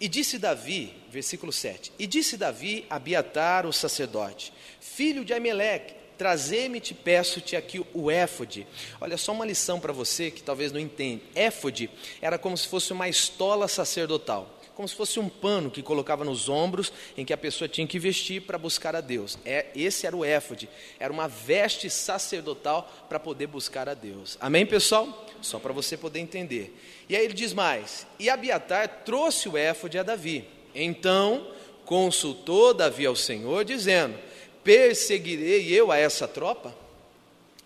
E 0.00 0.08
disse 0.08 0.38
Davi, 0.38 0.94
versículo 1.10 1.52
7, 1.52 1.92
E 1.98 2.06
disse 2.06 2.38
Davi 2.38 2.86
a 2.88 2.96
Abiatar, 2.96 3.66
o 3.66 3.72
sacerdote, 3.74 4.54
filho 4.80 5.22
de 5.22 5.34
Ameleque, 5.34 5.92
Trazer-me, 6.16 6.80
te 6.80 6.94
peço-te 6.94 7.54
aqui 7.54 7.84
o 7.92 8.10
éfode. 8.10 8.66
Olha, 9.00 9.18
só 9.18 9.32
uma 9.32 9.44
lição 9.44 9.80
para 9.80 9.92
você 9.92 10.30
que 10.30 10.42
talvez 10.42 10.72
não 10.72 10.80
entenda. 10.80 11.20
Éfode 11.34 11.90
era 12.22 12.38
como 12.38 12.56
se 12.56 12.68
fosse 12.68 12.92
uma 12.92 13.08
estola 13.08 13.68
sacerdotal. 13.68 14.61
Como 14.74 14.88
se 14.88 14.94
fosse 14.94 15.20
um 15.20 15.28
pano 15.28 15.70
que 15.70 15.82
colocava 15.82 16.24
nos 16.24 16.48
ombros, 16.48 16.92
em 17.16 17.24
que 17.24 17.32
a 17.32 17.36
pessoa 17.36 17.68
tinha 17.68 17.86
que 17.86 17.98
vestir 17.98 18.42
para 18.42 18.56
buscar 18.56 18.96
a 18.96 19.00
Deus. 19.00 19.38
É, 19.44 19.66
esse 19.76 20.06
era 20.06 20.16
o 20.16 20.24
éfode. 20.24 20.68
Era 20.98 21.12
uma 21.12 21.28
veste 21.28 21.90
sacerdotal 21.90 22.90
para 23.08 23.20
poder 23.20 23.46
buscar 23.48 23.88
a 23.88 23.94
Deus. 23.94 24.38
Amém, 24.40 24.64
pessoal? 24.64 25.26
Só 25.42 25.58
para 25.58 25.72
você 25.72 25.96
poder 25.96 26.20
entender. 26.20 26.74
E 27.08 27.14
aí 27.14 27.24
ele 27.24 27.34
diz 27.34 27.52
mais: 27.52 28.06
E 28.18 28.30
Abiatar 28.30 29.02
trouxe 29.04 29.48
o 29.48 29.56
éfode 29.56 29.98
a 29.98 30.02
Davi. 30.02 30.44
Então 30.74 31.46
consultou 31.84 32.72
Davi 32.72 33.04
ao 33.04 33.16
Senhor, 33.16 33.64
dizendo: 33.64 34.18
perseguirei 34.64 35.68
eu 35.68 35.90
a 35.90 35.98
essa 35.98 36.26
tropa? 36.26 36.74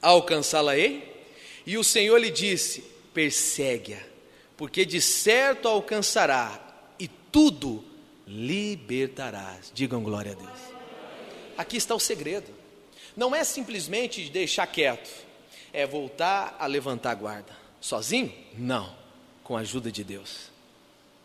Alcançá-la-ei? 0.00 1.14
E 1.64 1.76
o 1.76 1.84
Senhor 1.84 2.18
lhe 2.18 2.30
disse: 2.30 2.84
persegue-a, 3.12 4.00
porque 4.56 4.84
de 4.84 5.00
certo 5.00 5.68
alcançará, 5.68 6.65
tudo 7.36 7.84
libertarás. 8.26 9.70
Digam 9.74 10.02
glória 10.02 10.32
a 10.32 10.34
Deus. 10.34 10.58
Aqui 11.58 11.76
está 11.76 11.94
o 11.94 12.00
segredo. 12.00 12.50
Não 13.14 13.34
é 13.34 13.44
simplesmente 13.44 14.30
deixar 14.30 14.66
quieto, 14.66 15.10
é 15.70 15.86
voltar 15.86 16.56
a 16.58 16.66
levantar 16.66 17.10
a 17.10 17.14
guarda. 17.14 17.54
Sozinho? 17.78 18.32
Não, 18.56 18.90
com 19.44 19.54
a 19.54 19.60
ajuda 19.60 19.92
de 19.92 20.02
Deus. 20.02 20.50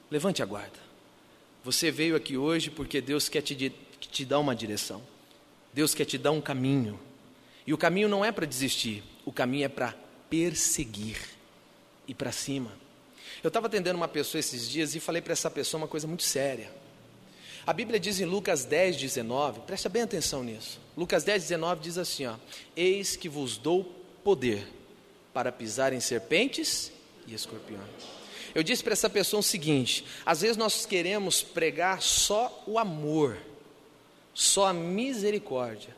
Levante 0.09 0.43
a 0.43 0.45
guarda. 0.45 0.77
Você 1.63 1.89
veio 1.89 2.17
aqui 2.17 2.35
hoje 2.35 2.69
porque 2.69 2.99
Deus 2.99 3.29
quer 3.29 3.41
te, 3.41 3.73
te 3.97 4.25
dar 4.25 4.39
uma 4.39 4.53
direção. 4.53 5.01
Deus 5.71 5.95
quer 5.95 6.03
te 6.03 6.17
dar 6.17 6.31
um 6.31 6.41
caminho. 6.41 6.99
E 7.65 7.73
o 7.73 7.77
caminho 7.77 8.09
não 8.09 8.25
é 8.25 8.33
para 8.33 8.45
desistir, 8.45 9.01
o 9.23 9.31
caminho 9.31 9.63
é 9.63 9.69
para 9.69 9.95
perseguir 10.29 11.21
e 12.05 12.13
para 12.13 12.33
cima. 12.33 12.80
Eu 13.43 13.47
estava 13.47 13.67
atendendo 13.67 13.97
uma 13.97 14.07
pessoa 14.07 14.39
esses 14.39 14.69
dias 14.69 14.95
e 14.95 14.99
falei 14.99 15.21
para 15.21 15.33
essa 15.33 15.49
pessoa 15.49 15.81
uma 15.81 15.87
coisa 15.87 16.07
muito 16.07 16.23
séria. 16.23 16.71
A 17.65 17.73
Bíblia 17.73 17.99
diz 17.99 18.19
em 18.19 18.25
Lucas 18.25 18.65
10, 18.65 18.97
19, 18.97 19.61
presta 19.61 19.89
bem 19.89 20.03
atenção 20.03 20.43
nisso. 20.43 20.79
Lucas 20.97 21.23
10, 21.23 21.43
19 21.43 21.81
diz 21.81 21.97
assim: 21.97 22.25
ó, 22.25 22.35
Eis 22.75 23.15
que 23.15 23.29
vos 23.29 23.57
dou 23.57 23.83
poder 24.23 24.67
para 25.33 25.51
pisar 25.51 25.93
em 25.93 25.99
serpentes 25.99 26.91
e 27.27 27.33
escorpiões. 27.33 27.81
Eu 28.53 28.63
disse 28.63 28.83
para 28.83 28.93
essa 28.93 29.09
pessoa 29.09 29.39
o 29.39 29.43
seguinte: 29.43 30.05
às 30.25 30.41
vezes 30.41 30.57
nós 30.57 30.85
queremos 30.85 31.41
pregar 31.41 32.01
só 32.01 32.63
o 32.67 32.77
amor 32.77 33.37
só 34.33 34.67
a 34.67 34.73
misericórdia. 34.73 35.95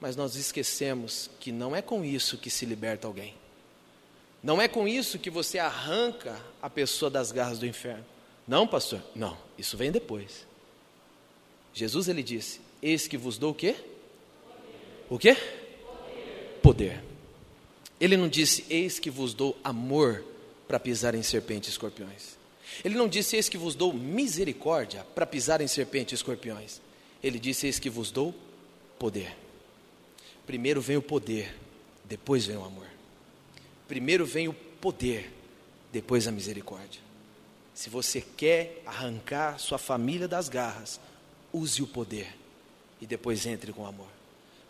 Mas 0.00 0.16
nós 0.16 0.36
esquecemos 0.36 1.30
que 1.40 1.50
não 1.50 1.74
é 1.74 1.80
com 1.80 2.04
isso 2.04 2.36
que 2.36 2.50
se 2.50 2.66
liberta 2.66 3.06
alguém. 3.06 3.34
Não 4.44 4.60
é 4.60 4.68
com 4.68 4.86
isso 4.86 5.18
que 5.18 5.30
você 5.30 5.58
arranca 5.58 6.38
a 6.60 6.68
pessoa 6.68 7.10
das 7.10 7.32
garras 7.32 7.58
do 7.58 7.66
inferno. 7.66 8.04
Não, 8.46 8.66
pastor? 8.66 9.00
Não, 9.14 9.38
isso 9.56 9.74
vem 9.74 9.90
depois. 9.90 10.46
Jesus 11.72 12.08
ele 12.08 12.22
disse: 12.22 12.60
Eis 12.82 13.08
que 13.08 13.16
vos 13.16 13.38
dou 13.38 13.52
o 13.52 13.54
quê? 13.54 13.74
O 15.08 15.18
quê? 15.18 15.34
Poder. 15.34 16.60
Poder. 16.62 17.04
Ele 17.98 18.18
não 18.18 18.28
disse: 18.28 18.66
Eis 18.68 18.98
que 18.98 19.08
vos 19.08 19.32
dou 19.32 19.56
amor 19.64 20.22
para 20.68 20.78
pisar 20.78 21.14
em 21.14 21.22
serpentes 21.22 21.70
e 21.70 21.72
escorpiões. 21.72 22.36
Ele 22.84 22.96
não 22.96 23.08
disse: 23.08 23.36
Eis 23.36 23.48
que 23.48 23.56
vos 23.56 23.74
dou 23.74 23.94
misericórdia 23.94 25.06
para 25.14 25.24
pisar 25.24 25.62
em 25.62 25.66
serpentes 25.66 26.12
e 26.12 26.16
escorpiões. 26.16 26.82
Ele 27.22 27.38
disse: 27.38 27.64
Eis 27.64 27.78
que 27.78 27.88
vos 27.88 28.10
dou 28.10 28.34
poder. 28.98 29.34
Primeiro 30.46 30.82
vem 30.82 30.98
o 30.98 31.02
poder, 31.02 31.56
depois 32.04 32.44
vem 32.44 32.58
o 32.58 32.64
amor. 32.64 32.93
Primeiro 33.86 34.24
vem 34.24 34.48
o 34.48 34.52
poder, 34.52 35.32
depois 35.92 36.26
a 36.26 36.32
misericórdia. 36.32 37.00
Se 37.74 37.90
você 37.90 38.20
quer 38.20 38.82
arrancar 38.86 39.58
sua 39.58 39.78
família 39.78 40.28
das 40.28 40.48
garras, 40.48 41.00
use 41.52 41.82
o 41.82 41.86
poder 41.86 42.34
e 43.00 43.06
depois 43.06 43.46
entre 43.46 43.72
com 43.72 43.86
amor. 43.86 44.08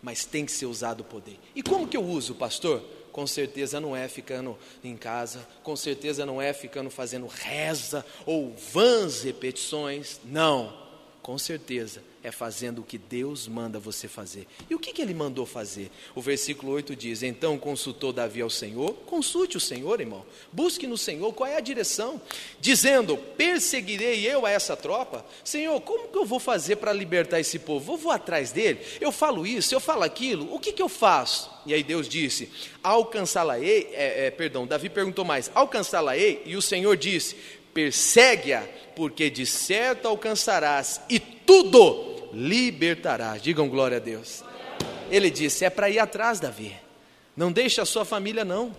Mas 0.01 0.25
tem 0.25 0.45
que 0.45 0.51
ser 0.51 0.65
usado 0.65 1.01
o 1.01 1.03
poder. 1.05 1.39
E 1.55 1.63
como 1.63 1.87
que 1.87 1.97
eu 1.97 2.03
uso, 2.03 2.35
pastor? 2.35 2.81
Com 3.11 3.25
certeza 3.25 3.79
não 3.79 3.95
é 3.95 4.07
ficando 4.09 4.57
em 4.83 4.97
casa, 4.97 5.47
com 5.63 5.75
certeza 5.75 6.25
não 6.25 6.41
é 6.41 6.51
ficando 6.51 6.89
fazendo 6.89 7.27
reza 7.27 8.05
ou 8.25 8.53
vãs 8.73 9.23
repetições. 9.23 10.19
Não, 10.25 10.77
com 11.21 11.37
certeza 11.37 12.01
é 12.25 12.31
fazendo 12.31 12.79
o 12.79 12.83
que 12.83 12.97
Deus 12.97 13.47
manda 13.47 13.77
você 13.77 14.07
fazer. 14.07 14.47
E 14.67 14.73
o 14.73 14.79
que, 14.79 14.91
que 14.91 14.99
ele 14.99 15.13
mandou 15.13 15.45
fazer? 15.45 15.91
O 16.15 16.21
versículo 16.21 16.71
8 16.71 16.95
diz: 16.95 17.21
Então 17.21 17.55
consultou 17.55 18.11
Davi 18.11 18.41
ao 18.41 18.49
Senhor, 18.49 18.93
consulte 19.05 19.57
o 19.57 19.59
Senhor, 19.59 20.01
irmão, 20.01 20.25
busque 20.51 20.87
no 20.87 20.97
Senhor 20.97 21.31
qual 21.33 21.47
é 21.47 21.55
a 21.55 21.59
direção, 21.59 22.19
dizendo: 22.59 23.15
Perseguirei 23.15 24.25
eu 24.25 24.43
a 24.43 24.49
essa 24.49 24.75
tropa? 24.75 25.23
Senhor, 25.43 25.79
como 25.81 26.07
que 26.07 26.17
eu 26.17 26.25
vou 26.25 26.39
fazer 26.39 26.77
para 26.77 26.91
libertar 26.91 27.39
esse 27.39 27.59
povo? 27.59 27.93
Eu 27.93 27.97
vou 27.97 28.11
atrás 28.11 28.51
dele? 28.51 28.79
Eu 28.99 29.11
falo 29.11 29.45
isso, 29.45 29.75
eu 29.75 29.79
falo 29.79 30.01
aquilo, 30.01 30.51
o 30.51 30.59
que, 30.59 30.73
que 30.73 30.81
eu 30.81 30.89
faço? 30.89 31.51
E 31.63 31.75
aí 31.75 31.83
Deus 31.83 32.09
disse: 32.09 32.49
Alcançá-la-ei, 32.81 33.91
é, 33.93 34.25
é, 34.25 34.31
perdão, 34.31 34.65
Davi 34.65 34.89
perguntou 34.89 35.23
mais: 35.23 35.51
Alcançá-la-ei? 35.53 36.41
E 36.43 36.55
o 36.55 36.61
Senhor 36.61 36.97
disse: 36.97 37.35
Persegue-a, 37.71 38.63
porque 38.95 39.29
de 39.29 39.45
certo 39.45 40.07
alcançarás, 40.07 41.01
e 41.07 41.19
tudo 41.19 42.14
libertará. 42.35 43.37
Digam 43.37 43.69
glória 43.69 43.97
a 43.97 43.99
Deus. 43.99 44.43
Ele 45.09 45.31
disse: 45.31 45.63
é 45.63 45.69
para 45.69 45.89
ir 45.89 45.99
atrás, 45.99 46.39
Davi. 46.39 46.75
Não 47.35 47.51
deixe 47.51 47.79
a 47.79 47.85
sua 47.85 48.03
família, 48.03 48.43
não. 48.43 48.75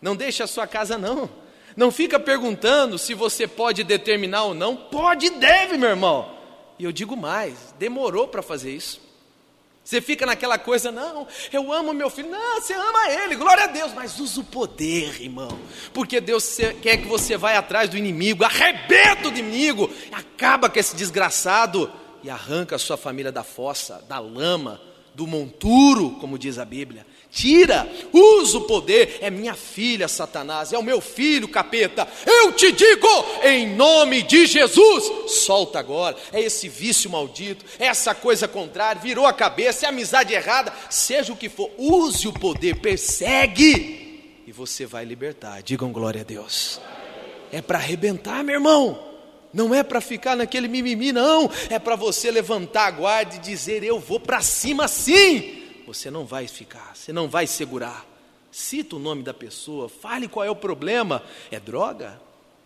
Não 0.00 0.14
deixe 0.14 0.42
a 0.42 0.46
sua 0.46 0.66
casa, 0.66 0.96
não. 0.96 1.28
Não 1.76 1.90
fica 1.90 2.18
perguntando 2.18 2.98
se 2.98 3.14
você 3.14 3.46
pode 3.46 3.84
determinar 3.84 4.44
ou 4.44 4.54
não. 4.54 4.76
Pode 4.76 5.26
e 5.26 5.30
deve, 5.30 5.76
meu 5.76 5.90
irmão. 5.90 6.32
E 6.78 6.84
eu 6.84 6.92
digo 6.92 7.16
mais: 7.16 7.74
demorou 7.78 8.28
para 8.28 8.42
fazer 8.42 8.74
isso. 8.74 9.10
Você 9.82 10.00
fica 10.00 10.24
naquela 10.24 10.58
coisa, 10.58 10.92
não, 10.92 11.26
eu 11.52 11.72
amo 11.72 11.92
meu 11.92 12.10
filho, 12.10 12.30
não, 12.30 12.60
você 12.60 12.74
ama 12.74 13.10
ele, 13.10 13.34
glória 13.34 13.64
a 13.64 13.66
Deus, 13.66 13.92
mas 13.92 14.20
usa 14.20 14.40
o 14.40 14.44
poder, 14.44 15.20
irmão, 15.20 15.58
porque 15.92 16.20
Deus 16.20 16.58
quer 16.80 16.98
que 16.98 17.08
você 17.08 17.36
vá 17.36 17.58
atrás 17.58 17.88
do 17.88 17.96
inimigo, 17.96 18.44
arrebenta 18.44 19.26
o 19.26 19.30
inimigo, 19.30 19.90
acaba 20.12 20.68
com 20.68 20.78
esse 20.78 20.94
desgraçado, 20.94 21.90
e 22.22 22.30
arranca 22.30 22.76
a 22.76 22.78
sua 22.78 22.96
família 22.96 23.32
da 23.32 23.42
fossa, 23.42 24.02
da 24.08 24.18
lama, 24.18 24.80
do 25.14 25.26
monturo, 25.26 26.12
como 26.20 26.38
diz 26.38 26.58
a 26.58 26.64
Bíblia. 26.64 27.06
Tira, 27.30 27.88
usa 28.12 28.58
o 28.58 28.62
poder. 28.62 29.18
É 29.20 29.30
minha 29.30 29.54
filha, 29.54 30.08
Satanás, 30.08 30.72
é 30.72 30.78
o 30.78 30.82
meu 30.82 31.00
filho, 31.00 31.48
capeta. 31.48 32.08
Eu 32.26 32.52
te 32.52 32.72
digo, 32.72 33.08
em 33.44 33.74
nome 33.74 34.22
de 34.22 34.46
Jesus, 34.46 35.32
solta 35.42 35.78
agora. 35.78 36.16
É 36.32 36.40
esse 36.40 36.68
vício 36.68 37.10
maldito, 37.10 37.64
é 37.78 37.86
essa 37.86 38.14
coisa 38.14 38.48
contrária, 38.48 39.00
virou 39.00 39.26
a 39.26 39.32
cabeça, 39.32 39.86
é 39.86 39.88
amizade 39.88 40.32
errada, 40.32 40.72
seja 40.88 41.32
o 41.32 41.36
que 41.36 41.48
for, 41.48 41.70
use 41.76 42.26
o 42.26 42.32
poder, 42.32 42.80
persegue, 42.80 44.42
e 44.46 44.52
você 44.52 44.86
vai 44.86 45.04
libertar. 45.04 45.62
Digam 45.62 45.92
glória 45.92 46.22
a 46.22 46.24
Deus. 46.24 46.80
É 47.52 47.60
para 47.60 47.78
arrebentar, 47.78 48.42
meu 48.42 48.56
irmão. 48.56 49.09
Não 49.52 49.74
é 49.74 49.82
para 49.82 50.00
ficar 50.00 50.36
naquele 50.36 50.68
mimimi, 50.68 51.12
não. 51.12 51.50
É 51.68 51.78
para 51.78 51.96
você 51.96 52.30
levantar 52.30 52.86
a 52.86 52.90
guarda 52.90 53.36
e 53.36 53.38
dizer: 53.38 53.82
Eu 53.82 53.98
vou 53.98 54.20
para 54.20 54.40
cima 54.40 54.86
sim. 54.86 55.64
Você 55.86 56.10
não 56.10 56.24
vai 56.24 56.46
ficar, 56.46 56.92
você 56.94 57.12
não 57.12 57.28
vai 57.28 57.46
segurar. 57.46 58.06
Cita 58.52 58.96
o 58.96 58.98
nome 58.98 59.22
da 59.22 59.34
pessoa, 59.34 59.88
fale 59.88 60.28
qual 60.28 60.44
é 60.44 60.50
o 60.50 60.56
problema. 60.56 61.22
É 61.50 61.58
droga? 61.58 62.20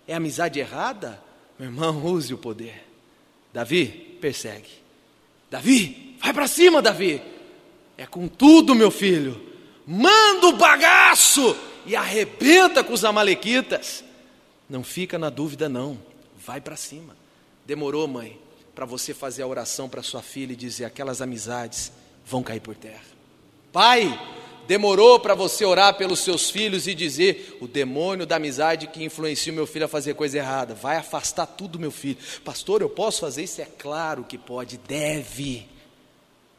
É 0.07 0.14
amizade 0.14 0.59
errada? 0.59 1.23
Meu 1.59 1.69
irmão, 1.69 2.05
use 2.05 2.33
o 2.35 2.38
poder. 2.38 2.87
Davi, 3.53 3.87
persegue. 4.21 4.71
Davi, 5.50 6.17
vai 6.21 6.33
para 6.33 6.49
cima, 6.49 6.83
Davi. 6.83 7.23
É 7.97 8.07
com 8.07 8.26
tudo, 8.26 8.75
meu 8.75 8.91
filho. 8.91 9.41
Manda 9.87 10.49
o 10.49 10.57
bagaço 10.57 11.57
e 11.87 11.95
arrebenta 11.95 12.83
com 12.83 12.93
os 12.93 13.05
amalequitas. 13.05 14.03
Não 14.69 14.83
fica 14.83 15.19
na 15.19 15.31
dúvida, 15.31 15.69
não. 15.69 15.99
Vai 16.47 16.61
para 16.61 16.77
cima. 16.77 17.17
Demorou, 17.67 18.07
mãe, 18.07 18.39
para 18.75 18.85
você 18.85 19.15
fazer 19.15 19.43
a 19.43 19.47
oração 19.47 19.89
para 19.89 20.03
sua 20.03 20.23
filha 20.23 20.53
e 20.53 20.57
dizer: 20.57 20.85
aquelas 20.85 21.23
amizades 21.23 21.93
vão 22.27 22.43
cair 22.43 22.61
por 22.61 22.75
terra. 22.75 23.03
Pai, 23.73 24.19
demorou 24.67 25.19
para 25.21 25.35
você 25.35 25.65
orar 25.65 25.95
pelos 25.95 26.21
seus 26.21 26.51
filhos 26.51 26.87
e 26.87 26.95
dizer: 26.95 27.57
o 27.61 27.67
demônio 27.67 28.27
da 28.27 28.37
amizade 28.37 28.87
que 28.89 29.03
influencia 29.05 29.53
o 29.53 29.57
meu 29.57 29.67
filho 29.67 29.87
a 29.87 29.89
fazer 29.89 30.15
coisa 30.15 30.39
errada, 30.39 30.75
vai 30.75 30.97
afastar 30.97 31.47
tudo 31.47 31.79
meu 31.79 31.91
filho. 31.91 32.19
Pastor, 32.45 32.83
eu 32.83 32.91
posso 32.91 33.21
fazer 33.21 33.45
isso? 33.45 33.61
É 33.61 33.69
claro 33.79 34.25
que 34.25 34.37
pode, 34.37 34.77
deve. 34.77 35.67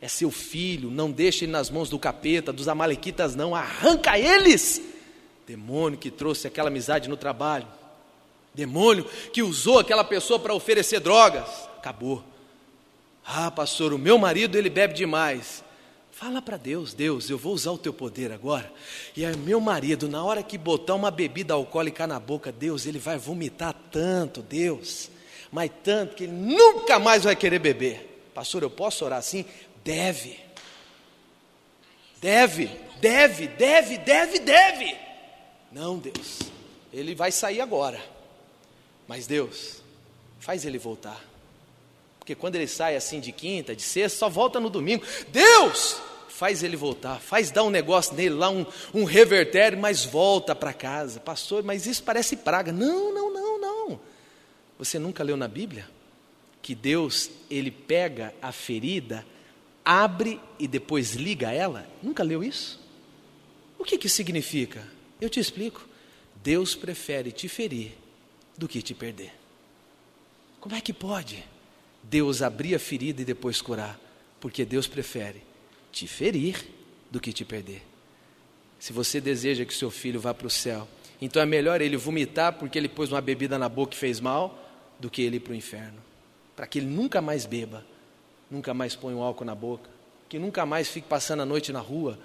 É 0.02 0.08
seu 0.08 0.30
filho, 0.30 0.92
não 0.92 1.10
deixe 1.10 1.46
ele 1.46 1.52
nas 1.52 1.70
mãos 1.70 1.90
do 1.90 1.98
capeta, 1.98 2.52
dos 2.52 2.68
amalequitas, 2.68 3.36
não, 3.36 3.56
arranca 3.56 4.20
eles. 4.20 4.82
Demônio 5.48 5.98
que 5.98 6.12
trouxe 6.12 6.48
aquela 6.48 6.70
amizade 6.70 7.08
no 7.08 7.16
trabalho, 7.16 7.68
demônio 8.56 9.06
que 9.32 9.44
usou 9.44 9.80
aquela 9.80 10.04
pessoa 10.04 10.40
para 10.40 10.54
oferecer 10.54 11.00
drogas. 11.00 11.48
Acabou. 11.78 12.24
Ah, 13.26 13.52
pastor, 13.52 13.94
o 13.94 14.00
meu 14.00 14.18
marido 14.18 14.58
ele 14.58 14.70
bebe 14.70 14.94
demais. 14.94 15.64
Fala 16.12 16.42
para 16.42 16.56
Deus, 16.56 16.94
Deus, 16.94 17.30
eu 17.30 17.38
vou 17.38 17.54
usar 17.54 17.72
o 17.72 17.78
teu 17.78 17.92
poder 17.92 18.32
agora. 18.32 18.72
E 19.18 19.26
aí, 19.26 19.36
meu 19.36 19.60
marido, 19.60 20.08
na 20.08 20.24
hora 20.24 20.42
que 20.42 20.58
botar 20.58 20.96
uma 20.96 21.12
bebida 21.12 21.54
alcoólica 21.54 22.08
na 22.08 22.20
boca, 22.20 22.54
Deus, 22.54 22.86
ele 22.86 23.00
vai 23.00 23.18
vomitar 23.18 23.76
tanto, 23.92 24.42
Deus, 24.42 25.10
mas 25.52 25.70
tanto 25.84 26.16
que 26.16 26.24
ele 26.24 26.32
nunca 26.32 27.00
mais 27.00 27.26
vai 27.26 27.36
querer 27.36 27.60
beber. 27.60 28.30
Pastor, 28.34 28.64
eu 28.64 28.70
posso 28.70 29.04
orar 29.04 29.20
assim? 29.20 29.44
Deve. 29.84 30.40
Deve, 32.22 32.72
deve, 33.02 33.48
deve, 33.48 33.98
deve, 33.98 34.40
deve. 34.40 34.96
Não, 35.70 35.98
Deus, 35.98 36.40
ele 36.94 37.14
vai 37.14 37.32
sair 37.32 37.60
agora. 37.60 38.15
Mas 39.08 39.28
Deus, 39.28 39.82
faz 40.40 40.66
ele 40.66 40.78
voltar. 40.78 41.24
Porque 42.20 42.34
quando 42.34 42.56
ele 42.56 42.68
sai 42.68 42.96
assim 42.96 43.20
de 43.20 43.32
quinta, 43.32 43.76
de 43.76 43.84
sexta, 43.84 44.20
só 44.20 44.30
volta 44.30 44.60
no 44.60 44.70
domingo. 44.70 45.04
Deus, 45.28 46.02
faz 46.28 46.64
ele 46.64 46.76
voltar, 46.76 47.20
faz 47.20 47.52
dar 47.52 47.64
um 47.64 47.70
negócio 47.70 48.16
nele 48.16 48.36
lá, 48.36 48.50
um, 48.50 48.66
um 48.94 49.04
revertério, 49.04 49.78
mas 49.78 50.04
volta 50.04 50.56
para 50.56 50.74
casa. 50.74 51.20
Pastor, 51.20 51.64
mas 51.64 51.86
isso 51.86 52.04
parece 52.04 52.38
praga. 52.38 52.72
Não, 52.72 53.14
não, 53.14 53.32
não, 53.32 53.62
não. 53.62 54.00
Você 54.78 54.98
nunca 54.98 55.24
leu 55.24 55.38
na 55.38 55.48
Bíblia 55.48 55.88
que 56.62 56.74
Deus, 56.74 57.30
ele 57.48 57.70
pega 57.70 58.34
a 58.42 58.52
ferida, 58.52 59.24
abre 59.84 60.42
e 60.58 60.68
depois 60.68 61.14
liga 61.14 61.52
ela? 61.52 61.88
Nunca 62.02 62.24
leu 62.24 62.44
isso? 62.44 62.84
O 63.78 63.84
que 63.84 64.00
que 64.00 64.10
significa? 64.10 64.84
Eu 65.22 65.30
te 65.30 65.40
explico. 65.40 65.88
Deus 66.44 66.74
prefere 66.74 67.32
te 67.32 67.48
ferir 67.48 68.05
do 68.58 68.68
que 68.68 68.82
te 68.82 68.94
perder. 68.94 69.34
Como 70.60 70.76
é 70.76 70.82
que 70.82 70.94
pode 70.94 71.44
Deus 72.04 72.42
abrir 72.42 72.76
a 72.76 72.80
ferida 72.80 73.22
e 73.22 73.26
depois 73.26 73.62
curar? 73.62 74.00
Porque 74.40 74.66
Deus 74.66 74.88
prefere 74.88 75.44
te 75.92 76.08
ferir 76.08 76.68
do 77.10 77.20
que 77.20 77.32
te 77.32 77.46
perder. 77.46 77.82
Se 78.80 78.92
você 78.92 79.22
deseja 79.22 79.64
que 79.64 79.74
seu 79.74 79.90
filho 79.90 80.20
vá 80.20 80.34
para 80.34 80.48
o 80.48 80.50
céu, 80.50 80.88
então 81.22 81.42
é 81.42 81.46
melhor 81.46 81.82
ele 81.82 81.96
vomitar 81.96 82.54
porque 82.54 82.78
ele 82.78 82.90
pôs 82.90 83.12
uma 83.12 83.22
bebida 83.22 83.58
na 83.58 83.70
boca 83.70 83.96
e 83.96 83.98
fez 83.98 84.20
mal, 84.20 84.62
do 85.00 85.10
que 85.10 85.22
ele 85.22 85.38
ir 85.38 85.40
para 85.40 85.54
o 85.54 85.56
inferno. 85.56 86.02
Para 86.56 86.68
que 86.68 86.80
ele 86.80 86.88
nunca 86.88 87.22
mais 87.22 87.46
beba, 87.46 87.86
nunca 88.50 88.74
mais 88.74 88.96
ponha 88.96 89.16
um 89.16 89.22
álcool 89.22 89.46
na 89.46 89.56
boca, 89.56 89.90
que 90.28 90.40
nunca 90.40 90.66
mais 90.66 90.88
fique 90.88 91.08
passando 91.08 91.42
a 91.42 91.46
noite 91.46 91.72
na 91.72 91.80
rua, 91.80 92.20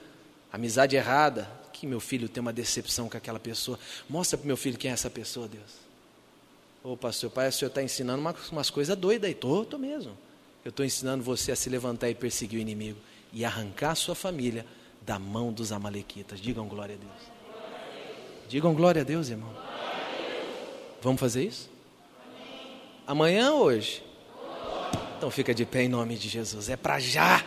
amizade 0.53 0.97
errada, 0.97 1.51
que 1.73 1.87
meu 1.87 2.01
filho 2.01 2.29
tem 2.29 2.41
uma 2.41 2.53
decepção 2.53 3.09
com 3.09 3.17
aquela 3.17 3.41
pessoa. 3.41 3.79
Mostra 4.09 4.37
para 4.37 4.47
meu 4.47 4.57
filho 4.57 4.79
quem 4.79 4.91
é 4.91 4.95
essa 4.95 5.11
pessoa, 5.11 5.49
Deus. 5.49 5.90
Ô 6.83 6.97
pastor, 6.97 7.31
parece 7.31 7.53
que 7.53 7.57
o 7.57 7.61
senhor 7.61 7.69
está 7.69 7.83
ensinando 7.83 8.23
umas, 8.51 8.71
coisas 8.71 8.97
doidas 8.97 9.29
aí. 9.29 9.33
Estou, 9.33 9.63
estou 9.63 9.79
mesmo. 9.79 10.17
Eu 10.65 10.71
estou 10.71 10.85
ensinando 10.85 11.23
você 11.23 11.53
a 11.53 11.57
se 11.57 11.69
levantar 11.69 12.09
e 12.09 12.15
perseguir 12.15 12.59
o 12.59 12.63
inimigo 12.63 12.99
e 13.33 13.45
arrancar 13.45 13.91
a 13.91 13.95
sua 13.95 14.15
família 14.15 14.65
da 15.03 15.19
mão 15.19 15.53
dos 15.53 15.73
amalequitas. 15.73 16.41
Digam 16.41 16.67
glória 16.67 16.95
a 16.95 16.99
Deus. 16.99 17.41
Digam 18.49 18.75
glória 18.75 19.03
a 19.03 19.05
Deus, 19.05 19.29
irmão. 19.29 19.55
Vamos 21.03 21.21
fazer 21.21 21.45
isso? 21.45 21.71
Amanhã 23.07 23.53
ou 23.53 23.65
hoje? 23.65 24.03
Então 25.17 25.31
fica 25.31 25.55
de 25.55 25.67
pé 25.67 25.83
em 25.83 25.89
nome 25.89 26.17
de 26.17 26.29
Jesus. 26.29 26.69
É 26.69 26.77
para 26.77 26.99
já, 26.99 27.45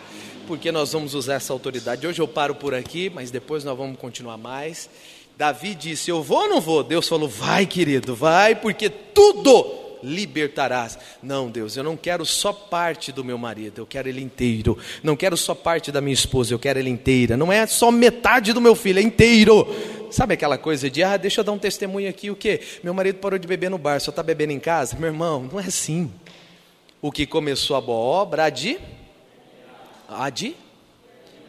porque 0.47 0.71
nós 0.71 0.93
vamos 0.93 1.15
usar 1.15 1.35
essa 1.35 1.53
autoridade. 1.53 2.05
Hoje 2.05 2.21
eu 2.21 2.27
paro 2.27 2.53
por 2.53 2.73
aqui, 2.73 3.09
mas 3.09 3.31
depois 3.31 3.63
nós 3.63 3.77
vamos 3.77 3.97
continuar 3.97 4.37
mais. 4.37 4.89
Davi 5.37 5.75
disse: 5.75 6.09
Eu 6.09 6.21
vou 6.21 6.43
ou 6.43 6.49
não 6.49 6.61
vou? 6.61 6.83
Deus 6.83 7.07
falou: 7.07 7.27
Vai, 7.27 7.65
querido, 7.65 8.15
vai, 8.15 8.55
porque 8.55 8.89
tudo 8.89 9.83
libertarás. 10.03 10.99
Não, 11.21 11.49
Deus, 11.49 11.77
eu 11.77 11.83
não 11.83 11.95
quero 11.95 12.25
só 12.25 12.51
parte 12.51 13.11
do 13.11 13.23
meu 13.23 13.37
marido, 13.37 13.79
eu 13.79 13.85
quero 13.85 14.09
ele 14.09 14.21
inteiro. 14.21 14.77
Não 15.01 15.15
quero 15.15 15.37
só 15.37 15.55
parte 15.55 15.91
da 15.91 16.01
minha 16.01 16.13
esposa, 16.13 16.53
eu 16.53 16.59
quero 16.59 16.77
ele 16.77 16.89
inteira. 16.89 17.37
Não 17.37 17.51
é 17.51 17.65
só 17.65 17.89
metade 17.89 18.51
do 18.53 18.61
meu 18.61 18.75
filho, 18.75 18.99
é 18.99 19.01
inteiro. 19.01 19.65
Sabe 20.11 20.35
aquela 20.35 20.59
coisa 20.59 20.89
de, 20.91 21.01
ah, 21.01 21.17
deixa 21.17 21.41
eu 21.41 21.43
dar 21.43 21.53
um 21.53 21.57
testemunho 21.57 22.07
aqui, 22.07 22.29
o 22.29 22.35
quê? 22.35 22.61
Meu 22.83 22.93
marido 22.93 23.15
parou 23.15 23.39
de 23.39 23.47
beber 23.47 23.71
no 23.71 23.79
bar, 23.79 23.99
só 23.99 24.11
está 24.11 24.21
bebendo 24.21 24.51
em 24.51 24.59
casa? 24.59 24.95
Meu 24.95 25.07
irmão, 25.07 25.49
não 25.51 25.59
é 25.59 25.65
assim. 25.65 26.11
O 27.01 27.11
que 27.11 27.25
começou 27.25 27.75
a 27.75 27.81
boa 27.81 27.97
obra 27.97 28.45
há 28.45 28.49
de, 28.49 28.77
há 30.07 30.29
de 30.29 30.55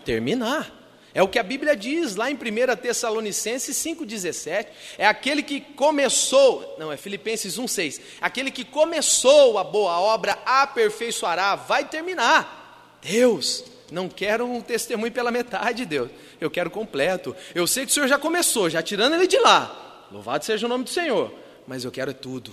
terminar. 0.04 0.83
É 1.14 1.22
o 1.22 1.28
que 1.28 1.38
a 1.38 1.44
Bíblia 1.44 1.76
diz 1.76 2.16
lá 2.16 2.28
em 2.28 2.34
1 2.34 2.38
Tessalonicenses 2.82 3.76
5,17. 3.76 4.66
É 4.98 5.06
aquele 5.06 5.44
que 5.44 5.60
começou, 5.60 6.74
não, 6.76 6.90
é 6.90 6.96
Filipenses 6.96 7.56
1,6. 7.56 8.00
Aquele 8.20 8.50
que 8.50 8.64
começou 8.64 9.56
a 9.56 9.62
boa 9.62 10.00
obra 10.00 10.36
aperfeiçoará, 10.44 11.54
vai 11.54 11.84
terminar. 11.84 12.98
Deus, 13.00 13.64
não 13.92 14.08
quero 14.08 14.44
um 14.44 14.60
testemunho 14.60 15.12
pela 15.12 15.30
metade, 15.30 15.86
Deus. 15.86 16.10
Eu 16.40 16.50
quero 16.50 16.68
completo. 16.68 17.36
Eu 17.54 17.64
sei 17.66 17.84
que 17.84 17.92
o 17.92 17.94
Senhor 17.94 18.08
já 18.08 18.18
começou, 18.18 18.68
já 18.68 18.82
tirando 18.82 19.14
ele 19.14 19.28
de 19.28 19.38
lá. 19.38 20.08
Louvado 20.10 20.44
seja 20.44 20.66
o 20.66 20.68
nome 20.68 20.82
do 20.82 20.90
Senhor. 20.90 21.32
Mas 21.64 21.84
eu 21.84 21.92
quero 21.92 22.12
tudo. 22.12 22.50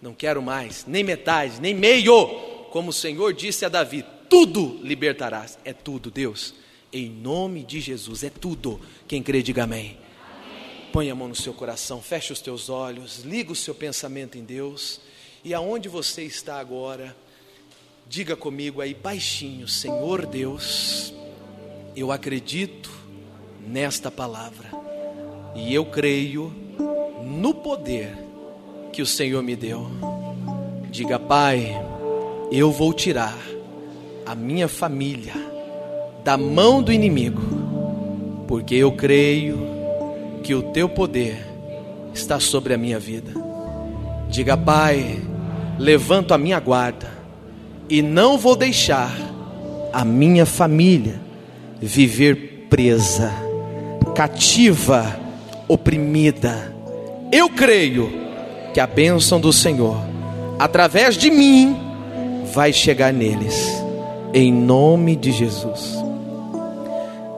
Não 0.00 0.12
quero 0.12 0.42
mais, 0.42 0.84
nem 0.88 1.04
metade, 1.04 1.60
nem 1.60 1.72
meio. 1.72 2.26
Como 2.72 2.90
o 2.90 2.92
Senhor 2.92 3.32
disse 3.32 3.64
a 3.64 3.68
Davi: 3.68 4.04
tudo 4.28 4.80
libertarás. 4.82 5.56
É 5.64 5.72
tudo, 5.72 6.10
Deus. 6.10 6.61
Em 6.92 7.08
nome 7.08 7.62
de 7.62 7.80
Jesus, 7.80 8.22
é 8.22 8.28
tudo. 8.28 8.78
Quem 9.08 9.22
crê, 9.22 9.42
diga 9.42 9.64
amém. 9.64 9.96
amém. 9.96 10.90
Põe 10.92 11.10
a 11.10 11.14
mão 11.14 11.28
no 11.28 11.34
seu 11.34 11.54
coração, 11.54 12.02
feche 12.02 12.34
os 12.34 12.40
teus 12.40 12.68
olhos, 12.68 13.20
liga 13.20 13.50
o 13.50 13.56
seu 13.56 13.74
pensamento 13.74 14.36
em 14.36 14.44
Deus. 14.44 15.00
E 15.42 15.54
aonde 15.54 15.88
você 15.88 16.22
está 16.22 16.60
agora, 16.60 17.16
diga 18.06 18.36
comigo 18.36 18.82
aí 18.82 18.92
baixinho: 18.92 19.66
Senhor 19.66 20.26
Deus, 20.26 21.14
eu 21.96 22.12
acredito 22.12 22.90
nesta 23.66 24.10
palavra 24.10 24.70
e 25.54 25.72
eu 25.72 25.86
creio 25.86 26.52
no 27.24 27.54
poder 27.54 28.14
que 28.92 29.00
o 29.00 29.06
Senhor 29.06 29.42
me 29.42 29.56
deu. 29.56 29.86
Diga, 30.90 31.18
Pai, 31.18 31.72
eu 32.50 32.70
vou 32.70 32.92
tirar 32.92 33.38
a 34.26 34.34
minha 34.34 34.68
família 34.68 35.51
da 36.24 36.36
mão 36.36 36.82
do 36.82 36.92
inimigo, 36.92 37.42
porque 38.46 38.74
eu 38.74 38.92
creio 38.92 39.58
que 40.42 40.54
o 40.54 40.62
teu 40.62 40.88
poder 40.88 41.36
está 42.14 42.38
sobre 42.38 42.74
a 42.74 42.78
minha 42.78 42.98
vida. 42.98 43.32
Diga, 44.28 44.56
Pai, 44.56 45.20
levanto 45.78 46.32
a 46.32 46.38
minha 46.38 46.60
guarda 46.60 47.10
e 47.88 48.00
não 48.02 48.38
vou 48.38 48.56
deixar 48.56 49.12
a 49.92 50.04
minha 50.04 50.46
família 50.46 51.20
viver 51.80 52.66
presa, 52.70 53.32
cativa, 54.14 55.18
oprimida. 55.68 56.74
Eu 57.30 57.50
creio 57.50 58.10
que 58.72 58.80
a 58.80 58.86
bênção 58.86 59.40
do 59.40 59.52
Senhor, 59.52 59.96
através 60.58 61.16
de 61.16 61.30
mim, 61.30 61.76
vai 62.54 62.72
chegar 62.72 63.12
neles, 63.12 63.82
em 64.32 64.52
nome 64.52 65.16
de 65.16 65.32
Jesus. 65.32 66.01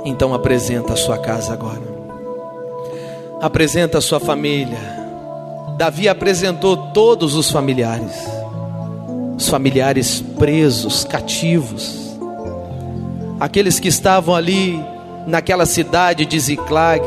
Então 0.04 0.34
apresenta 0.34 0.92
a 0.92 0.96
sua 0.96 1.16
casa 1.16 1.52
agora, 1.52 1.82
apresenta 3.40 3.98
a 3.98 4.00
sua 4.02 4.20
família. 4.20 4.78
Davi 5.78 6.08
apresentou 6.08 6.76
todos 6.92 7.34
os 7.34 7.50
familiares, 7.50 8.12
os 9.36 9.48
familiares 9.48 10.20
presos, 10.38 11.04
cativos, 11.04 12.16
aqueles 13.40 13.80
que 13.80 13.88
estavam 13.88 14.34
ali 14.34 14.78
naquela 15.26 15.66
cidade 15.66 16.26
de 16.26 16.38
Ziclag. 16.38 17.02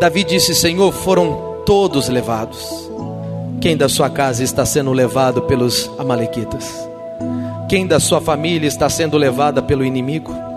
Davi 0.00 0.22
disse: 0.22 0.54
Senhor, 0.54 0.92
foram 0.92 1.56
todos 1.66 2.08
levados. 2.08 2.90
Quem 3.60 3.76
da 3.76 3.88
sua 3.88 4.08
casa 4.08 4.42
está 4.42 4.64
sendo 4.64 4.92
levado 4.92 5.42
pelos 5.42 5.90
Amalequitas? 5.98 6.88
Quem 7.68 7.86
da 7.86 8.00
sua 8.00 8.20
família 8.20 8.66
está 8.66 8.88
sendo 8.88 9.16
levada 9.16 9.62
pelo 9.62 9.84
inimigo? 9.84 10.51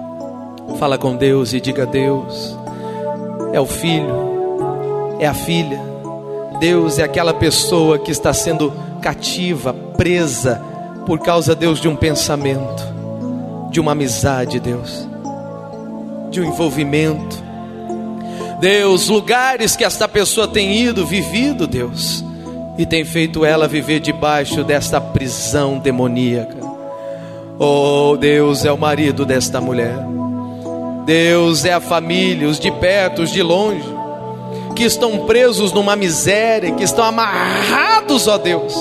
Fala 0.78 0.98
com 0.98 1.16
Deus 1.16 1.54
e 1.54 1.62
diga: 1.62 1.86
Deus, 1.86 2.58
é 3.54 3.60
o 3.60 3.66
filho, 3.66 5.18
é 5.20 5.28
a 5.28 5.34
filha. 5.34 5.80
Deus 6.60 7.00
é 7.00 7.04
aquela 7.04 7.34
pessoa 7.34 8.00
que 8.00 8.12
está 8.12 8.34
sendo 8.34 8.72
cativa, 9.02 9.74
presa, 9.74 10.62
por 11.06 11.20
causa, 11.20 11.56
Deus, 11.56 11.80
de 11.80 11.88
um 11.88 11.96
pensamento, 11.96 12.84
de 13.70 13.80
uma 13.80 13.92
amizade, 13.92 14.60
Deus, 14.60 15.08
de 16.32 16.42
um 16.42 16.46
envolvimento. 16.46 17.44
Deus, 18.60 19.10
lugares 19.10 19.76
que 19.76 19.84
esta 19.84 20.08
pessoa 20.08 20.48
tem 20.48 20.76
ido, 20.78 21.06
vivido, 21.06 21.68
Deus 21.68 22.24
e 22.78 22.86
tem 22.86 23.06
feito 23.06 23.46
ela 23.46 23.68
viver 23.68 24.00
debaixo 24.00 24.64
desta 24.64 25.00
prisão 25.00 25.80
demoníaca. 25.80 26.58
Oh, 27.58 28.18
Deus 28.18 28.66
é 28.66 28.72
o 28.72 28.78
marido 28.78 29.26
desta 29.26 29.62
mulher. 29.62 29.96
Deus 31.06 31.64
é 31.64 31.74
a 31.74 31.80
família, 31.80 32.48
os 32.48 32.60
de 32.60 32.72
perto, 32.72 33.22
os 33.22 33.32
de 33.32 33.44
longe, 33.44 33.88
que 34.76 34.84
estão 34.84 35.26
presos 35.26 35.72
numa 35.72 35.96
miséria, 35.96 36.72
que 36.72 36.84
estão 36.84 37.06
amarrados, 37.06 38.28
ó 38.28 38.38
Deus, 38.38 38.74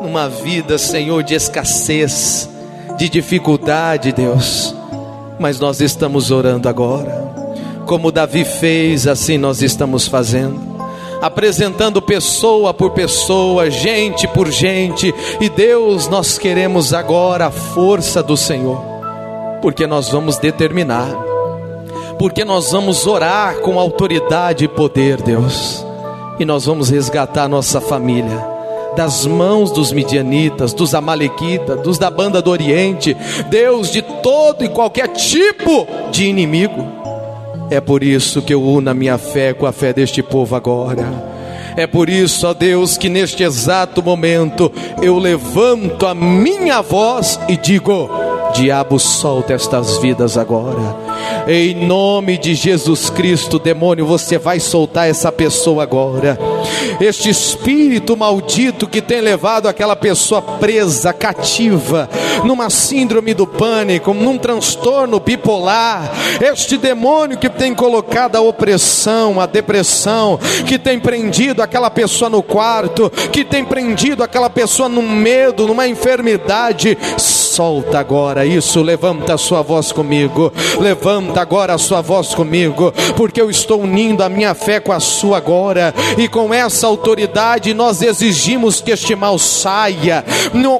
numa 0.00 0.28
vida, 0.28 0.78
Senhor, 0.78 1.22
de 1.22 1.34
escassez, 1.34 2.48
de 2.96 3.08
dificuldade, 3.08 4.12
Deus. 4.12 4.74
Mas 5.40 5.58
nós 5.58 5.80
estamos 5.80 6.30
orando 6.30 6.68
agora. 6.68 7.26
Como 7.84 8.12
Davi 8.12 8.44
fez, 8.44 9.06
assim 9.06 9.38
nós 9.38 9.60
estamos 9.60 10.06
fazendo 10.06 10.78
apresentando 11.20 12.00
pessoa 12.00 12.72
por 12.72 12.90
pessoa, 12.90 13.70
gente 13.70 14.28
por 14.28 14.50
gente, 14.50 15.12
e 15.40 15.48
Deus, 15.48 16.06
nós 16.08 16.38
queremos 16.38 16.94
agora 16.94 17.46
a 17.46 17.50
força 17.50 18.22
do 18.22 18.36
Senhor, 18.36 18.80
porque 19.60 19.86
nós 19.86 20.10
vamos 20.10 20.38
determinar, 20.38 21.08
porque 22.18 22.44
nós 22.44 22.70
vamos 22.72 23.06
orar 23.06 23.58
com 23.60 23.78
autoridade 23.78 24.64
e 24.64 24.68
poder, 24.68 25.20
Deus, 25.22 25.84
e 26.38 26.44
nós 26.44 26.66
vamos 26.66 26.90
resgatar 26.90 27.48
nossa 27.48 27.80
família 27.80 28.58
das 28.96 29.24
mãos 29.24 29.70
dos 29.70 29.92
midianitas, 29.92 30.72
dos 30.72 30.92
amalequitas, 30.92 31.80
dos 31.82 31.98
da 31.98 32.10
banda 32.10 32.42
do 32.42 32.50
Oriente, 32.50 33.16
Deus 33.48 33.92
de 33.92 34.02
todo 34.02 34.64
e 34.64 34.68
qualquer 34.68 35.06
tipo 35.08 35.86
de 36.10 36.26
inimigo. 36.26 36.84
É 37.70 37.80
por 37.80 38.02
isso 38.02 38.42
que 38.42 38.52
eu 38.52 38.60
uno 38.60 38.90
a 38.90 38.94
minha 38.94 39.16
fé 39.16 39.52
com 39.52 39.66
a 39.66 39.72
fé 39.72 39.92
deste 39.92 40.20
povo 40.20 40.56
agora. 40.56 41.06
É 41.76 41.86
por 41.86 42.08
isso, 42.08 42.44
ó 42.44 42.52
Deus, 42.52 42.98
que 42.98 43.08
neste 43.08 43.44
exato 43.44 44.02
momento 44.02 44.72
eu 45.00 45.16
levanto 45.16 46.04
a 46.04 46.12
minha 46.12 46.82
voz 46.82 47.38
e 47.48 47.56
digo: 47.56 48.10
Diabo, 48.58 48.98
solta 48.98 49.54
estas 49.54 49.98
vidas 49.98 50.36
agora. 50.36 50.96
Em 51.46 51.86
nome 51.86 52.36
de 52.36 52.56
Jesus 52.56 53.08
Cristo, 53.08 53.56
demônio, 53.56 54.04
você 54.04 54.36
vai 54.36 54.58
soltar 54.58 55.08
essa 55.08 55.30
pessoa 55.30 55.84
agora. 55.84 56.36
Este 57.00 57.30
espírito 57.30 58.16
maldito 58.16 58.88
que 58.88 59.00
tem 59.00 59.20
levado 59.20 59.68
aquela 59.68 59.94
pessoa 59.94 60.42
presa, 60.42 61.12
cativa, 61.12 62.10
numa 62.44 62.68
síndrome 62.68 63.32
do 63.32 63.46
pânico, 63.46 64.12
num 64.12 64.36
transtorno 64.36 65.20
bipolar. 65.20 66.10
Este 66.40 66.76
demônio 66.76 67.38
que 67.38 67.48
tem 67.48 67.72
colocado 67.72 68.34
a 68.34 68.40
opressão, 68.40 69.40
a 69.40 69.46
depressão, 69.46 70.36
que 70.66 70.80
tem 70.80 70.98
prendido 70.98 71.62
aquela 71.62 71.90
pessoa 71.90 72.28
no 72.28 72.42
quarto, 72.42 73.08
que 73.30 73.44
tem 73.44 73.64
prendido 73.64 74.24
aquela 74.24 74.50
pessoa 74.50 74.88
num 74.88 75.08
medo, 75.08 75.68
numa 75.68 75.86
enfermidade 75.86 76.98
solta 77.48 77.98
agora 77.98 78.44
isso, 78.44 78.82
levanta 78.82 79.34
a 79.34 79.38
sua 79.38 79.62
voz 79.62 79.90
comigo, 79.90 80.52
levanta 80.78 81.40
agora 81.40 81.74
a 81.74 81.78
sua 81.78 82.00
voz 82.00 82.34
comigo, 82.34 82.92
porque 83.16 83.40
eu 83.40 83.50
estou 83.50 83.80
unindo 83.82 84.22
a 84.22 84.28
minha 84.28 84.54
fé 84.54 84.78
com 84.80 84.92
a 84.92 85.00
sua 85.00 85.38
agora, 85.38 85.94
e 86.16 86.28
com 86.28 86.52
essa 86.52 86.86
autoridade 86.86 87.72
nós 87.72 88.02
exigimos 88.02 88.80
que 88.80 88.90
este 88.90 89.14
mal 89.14 89.38
saia, 89.38 90.24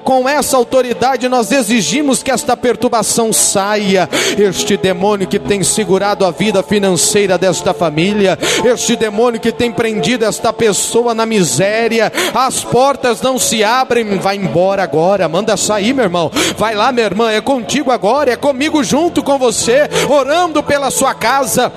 com 0.04 0.28
essa 0.28 0.56
autoridade 0.56 1.28
nós 1.28 1.50
exigimos 1.50 2.22
que 2.22 2.30
esta 2.30 2.56
perturbação 2.56 3.32
saia, 3.32 4.08
este 4.38 4.76
demônio 4.76 5.26
que 5.26 5.38
tem 5.38 5.62
segurado 5.62 6.24
a 6.24 6.30
vida 6.30 6.62
financeira 6.62 7.38
desta 7.38 7.72
família, 7.72 8.38
este 8.64 8.96
demônio 8.96 9.40
que 9.40 9.52
tem 9.52 9.72
prendido 9.72 10.24
esta 10.24 10.52
pessoa 10.52 11.14
na 11.14 11.24
miséria, 11.24 12.12
as 12.34 12.62
portas 12.64 13.22
não 13.22 13.38
se 13.38 13.64
abrem, 13.64 14.18
vai 14.18 14.36
embora 14.36 14.82
agora, 14.82 15.28
manda 15.28 15.56
sair, 15.56 15.92
meu 15.92 16.04
irmão, 16.04 16.30
vai 16.56 16.67
Vai 16.68 16.74
lá, 16.74 16.92
minha 16.92 17.06
irmã, 17.06 17.30
é 17.30 17.40
contigo 17.40 17.90
agora, 17.90 18.30
é 18.30 18.36
comigo 18.36 18.84
junto 18.84 19.22
com 19.22 19.38
você, 19.38 19.88
orando 20.06 20.62
pela 20.62 20.90
sua 20.90 21.14
casa, 21.14 21.72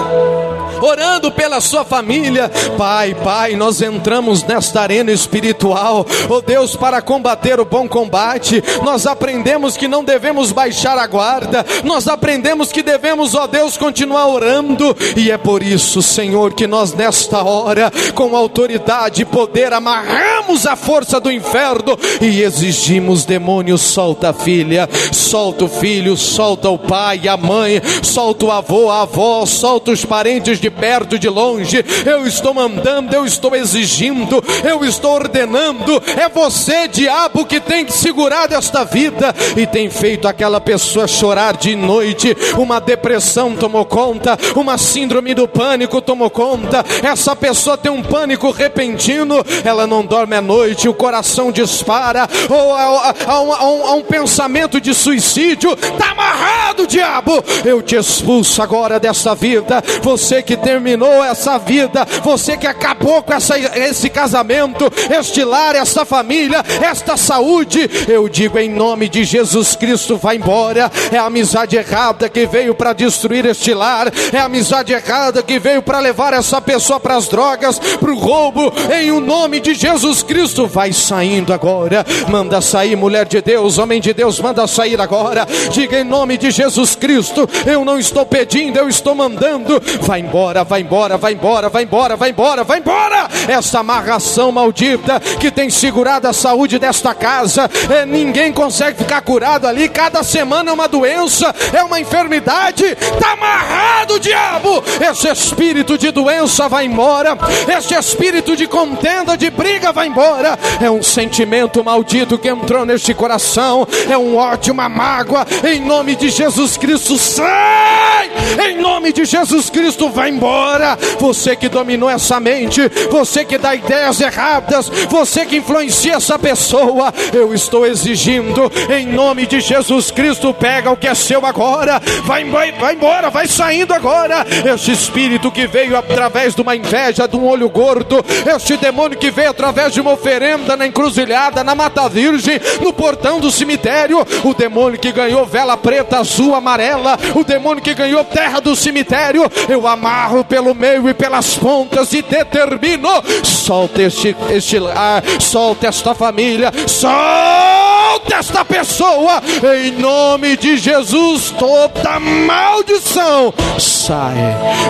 orando 0.82 1.32
pela 1.32 1.62
sua 1.62 1.86
família. 1.86 2.52
Pai, 2.78 3.16
Pai, 3.24 3.56
nós 3.56 3.82
entramos 3.82 4.44
nesta 4.44 4.82
arena 4.82 5.10
espiritual, 5.10 6.06
oh 6.28 6.42
Deus, 6.42 6.76
para 6.76 7.02
combater 7.02 7.58
o 7.58 7.64
bom 7.64 7.88
combate. 7.88 8.62
Nós 8.84 9.08
aprendemos 9.08 9.78
que 9.78 9.88
não 9.88 10.04
devemos 10.04 10.52
baixar 10.52 10.98
a 10.98 11.08
guarda, 11.08 11.66
nós 11.86 12.10
aprendemos 12.10 12.70
que 12.70 12.84
devemos, 12.84 13.34
ó 13.34 13.48
Deus, 13.48 13.78
continuar 13.78 14.28
orando, 14.28 14.94
e 15.16 15.32
é 15.32 15.38
por 15.38 15.64
isso, 15.64 16.02
Senhor, 16.02 16.52
que 16.54 16.68
nós 16.68 16.94
nesta 16.94 17.42
hora, 17.42 17.90
com 18.14 18.36
autoridade 18.36 19.22
e 19.22 19.26
poder, 19.26 19.72
amarramos 19.72 20.68
a 20.68 20.76
força 20.76 21.18
do 21.18 21.32
inferno 21.32 21.98
e 22.20 22.42
exigimos: 22.42 23.24
demônio, 23.24 23.78
solta 23.78 24.32
a 24.32 24.34
filha, 24.72 24.90
solta 25.12 25.66
o 25.66 25.68
filho, 25.68 26.16
solta 26.16 26.70
o 26.70 26.78
pai, 26.78 27.28
a 27.28 27.36
mãe, 27.36 27.82
solta 28.02 28.46
o 28.46 28.52
avô, 28.52 28.90
a 28.90 29.02
avó, 29.02 29.46
solta 29.46 29.92
os 29.92 30.06
parentes 30.06 30.62
de 30.62 30.70
perto, 30.70 31.20
de 31.20 31.28
longe. 31.28 31.84
Eu 32.06 32.26
estou 32.26 32.54
mandando, 32.54 33.14
eu 33.14 33.26
estou 33.26 33.54
exigindo, 33.54 34.42
eu 34.64 34.86
estou 34.86 35.16
ordenando. 35.16 36.02
É 36.18 36.30
você, 36.30 36.88
diabo, 36.88 37.46
que 37.46 37.60
tem 37.60 37.84
que 37.84 37.92
segurar 37.92 38.48
desta 38.48 38.86
vida 38.86 39.36
e 39.58 39.68
tem 39.68 39.90
feito 39.90 40.28
aquela 40.28 40.62
pessoa 40.62 41.08
chorar 41.08 41.58
de 41.58 41.76
noite. 41.76 42.36
Uma 42.58 42.80
depressão 42.80 43.56
tomou 43.56 43.84
conta, 43.84 44.38
uma 44.56 44.78
síndrome 44.78 45.34
do 45.34 45.48
pânico 45.48 46.02
tomou 46.02 46.30
conta. 46.30 46.86
Essa 47.04 47.36
pessoa 47.36 47.78
tem 47.78 47.92
um 47.92 48.02
pânico 48.02 48.52
repentino, 48.52 49.44
ela 49.66 49.86
não 49.86 50.06
dorme 50.06 50.36
à 50.36 50.42
noite, 50.42 50.88
o 50.88 50.94
coração 50.94 51.52
dispara, 51.52 52.28
ou 52.50 52.74
há 52.74 53.94
um, 53.96 54.02
pensamento 54.02 54.61
de 54.68 54.94
suicídio. 54.94 55.74
Está 55.74 56.12
amarrado, 56.12 56.86
diabo. 56.88 57.44
Eu 57.66 57.82
te 57.82 57.96
expulso 57.96 58.62
agora 58.62 59.00
dessa 59.00 59.34
vida. 59.34 59.84
Você 60.02 60.42
que 60.42 60.58
terminou 60.58 61.24
essa 61.24 61.58
vida, 61.58 62.06
você 62.24 62.58
que 62.58 62.68
acabou 62.68 63.24
com 63.24 63.34
essa, 63.34 63.58
esse 63.58 64.10
casamento, 64.10 64.92
este 65.10 65.44
lar, 65.44 65.76
esta 65.76 66.06
família, 66.06 66.64
esta 66.82 67.18
saúde, 67.18 67.90
eu 68.08 68.28
digo 68.28 68.58
em 68.60 68.70
nome 68.70 69.08
de 69.10 69.24
Jesus 69.24 69.76
Cristo, 69.76 70.18
vai 70.18 70.36
embora. 70.36 70.92
É 71.12 71.18
a 71.18 71.26
amizade 71.26 71.76
errada 71.76 72.30
que 72.30 72.46
veio 72.46 72.76
para 72.76 72.94
destruir 72.94 73.46
este 73.46 73.74
lar, 73.74 74.12
é 74.34 74.38
a 74.38 74.46
amizade 74.46 74.94
errada 74.94 75.42
que 75.42 75.60
veio 75.60 75.82
para 75.82 76.00
levar 76.00 76.34
essa 76.34 76.62
pessoa 76.62 77.00
para 77.00 77.16
as 77.16 77.28
drogas, 77.28 77.80
para 77.80 78.12
o 78.12 78.18
roubo. 78.18 78.72
Em 78.94 79.12
o 79.12 79.20
nome 79.20 79.60
de 79.60 79.74
Jesus 79.74 80.24
Cristo, 80.24 80.68
vai 80.68 80.94
saindo 80.94 81.54
agora. 81.54 82.06
Manda 82.28 82.62
sair, 82.62 82.96
mulher 82.96 83.26
de 83.26 83.42
Deus, 83.42 83.78
homem 83.78 84.02
de 84.02 84.14
Deus, 84.14 84.40
manda 84.40 84.51
sair 84.68 85.00
agora. 85.00 85.48
Diga 85.72 86.00
em 86.00 86.04
nome 86.04 86.38
de 86.38 86.52
Jesus 86.52 86.96
Cristo, 86.96 87.48
eu 87.66 87.84
não 87.86 87.98
estou 88.00 88.26
pedindo, 88.26 88.78
eu 88.78 88.90
estou 88.90 89.16
mandando. 89.16 89.82
Vai 90.02 90.20
embora, 90.20 90.64
vai 90.64 90.82
embora, 90.82 91.18
vai 91.18 91.34
embora, 91.34 91.70
vai 91.70 91.84
embora, 91.84 92.16
vai 92.16 92.30
embora, 92.30 92.64
vai 92.64 92.80
embora. 92.80 93.28
Essa 93.48 93.80
amarração 93.80 94.52
maldita 94.52 95.20
que 95.40 95.52
tem 95.52 95.70
segurado 95.70 96.28
a 96.28 96.34
saúde 96.34 96.78
desta 96.80 97.14
casa, 97.14 97.70
é, 97.90 98.06
ninguém 98.06 98.52
consegue 98.52 99.00
ficar 99.00 99.22
curado 99.22 99.68
ali. 99.68 99.90
Cada 99.90 100.24
semana 100.24 100.72
é 100.72 100.74
uma 100.74 100.88
doença, 100.88 101.54
é 101.74 101.84
uma 101.84 102.00
enfermidade. 102.00 102.86
Está 102.86 103.34
amarrado, 103.34 104.20
diabo. 104.20 104.84
Esse 105.00 105.28
espírito 105.30 105.98
de 105.98 106.12
doença 106.12 106.68
vai 106.68 106.86
embora. 106.86 107.38
Esse 107.78 107.94
espírito 107.94 108.56
de 108.56 108.68
contenda, 108.68 109.38
de 109.38 109.50
briga 109.50 109.92
vai 109.92 110.08
embora. 110.08 110.58
É 110.82 110.90
um 110.90 111.04
sentimento 111.04 111.84
maldito 111.84 112.38
que 112.38 112.50
entrou 112.50 112.86
neste 112.86 113.14
coração. 113.14 113.88
É 114.10 114.18
um 114.18 114.40
ódio, 114.42 114.74
uma 114.74 114.90
mágoa. 114.90 115.46
Em 115.64 115.80
nome 115.80 116.16
de 116.16 116.30
Jesus 116.30 116.78
Cristo, 116.78 117.18
sai! 117.18 118.30
Em 118.68 118.78
nome 118.82 119.14
de 119.14 119.26
Jesus 119.26 119.70
Cristo, 119.70 120.10
vai 120.10 120.30
embora. 120.30 120.98
Você 121.20 121.56
que 121.56 121.70
dominou 121.70 122.10
essa 122.10 122.40
mente, 122.40 122.82
você 123.10 123.46
que 123.46 123.58
dá 123.58 123.76
ideias 123.76 124.20
erradas, 124.20 124.90
você 125.10 125.46
que 125.46 125.58
influencia 125.58 126.16
essa 126.16 126.38
pessoa, 126.38 127.14
eu 127.34 127.54
estou 127.54 127.86
exigindo, 127.86 128.72
em 128.90 129.08
nome 129.08 129.46
de 129.46 129.60
Jesus 129.60 130.12
Cristo, 130.12 130.54
pega 130.54 130.92
o 130.92 130.98
que 130.98 131.08
é 131.08 131.16
seu 131.16 131.46
agora. 131.46 132.02
Vai, 132.26 132.44
vai, 132.46 132.72
vai 132.74 132.96
embora, 132.96 133.30
vai 133.30 133.48
saindo 133.48 133.94
agora. 133.94 134.46
Este 134.74 134.92
espírito 134.92 135.52
que 135.52 135.68
veio 135.68 135.98
através 135.98 136.56
de 136.56 136.62
uma 136.62 136.76
inveja, 136.76 137.28
de 137.28 137.36
um 137.36 137.48
olho 137.48 137.70
gordo, 137.70 138.24
este 138.56 138.78
demônio 138.78 139.18
que 139.18 139.32
veio 139.32 139.50
através 139.50 139.94
de 139.94 140.02
uma 140.02 140.12
oferenda 140.12 140.76
na 140.76 140.88
encruzilhada, 140.88 141.64
na 141.64 141.76
mata 141.76 142.08
virgem, 142.10 142.60
no 142.82 142.94
portão 142.94 143.40
do 143.40 143.52
cemitério, 143.52 144.26
o 144.44 144.54
demônio 144.54 145.00
que 145.00 145.12
ganhou 145.12 145.46
vela 145.46 145.78
preta, 145.78 146.20
azul, 146.20 146.56
amarela, 146.56 147.18
o 147.36 147.44
demônio 147.44 147.84
que 147.84 147.94
ganhou 147.94 148.24
terra 148.24 148.60
do 148.60 148.76
cemitério, 148.76 149.50
eu 149.70 149.88
amarro 149.88 150.44
pelo 150.44 150.74
meio 150.74 151.10
e 151.10 151.14
pelas 151.14 151.56
pontas 151.56 152.14
e 152.14 152.22
determino: 152.22 153.10
solta 153.44 154.02
este, 154.02 154.36
este 154.50 154.80
lar, 154.80 155.24
solta 155.40 155.88
esta 155.88 156.14
família, 156.14 156.72
solta 156.88 158.36
esta 158.36 158.66
pessoa, 158.66 159.42
em 159.76 159.92
nome 159.92 160.58
de 160.58 160.78
Jesus, 160.78 161.52
toda 161.58 162.20
maldição 162.20 163.54
sai, 163.80 164.36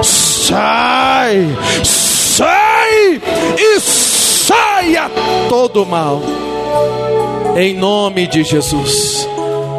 sai, 0.04 1.48
sai 1.84 3.22
e 3.58 3.80
saia 3.80 5.10
todo 5.50 5.86
mal, 5.86 6.22
em 7.56 7.74
nome 7.74 8.28
de 8.28 8.44
Jesus. 8.44 9.28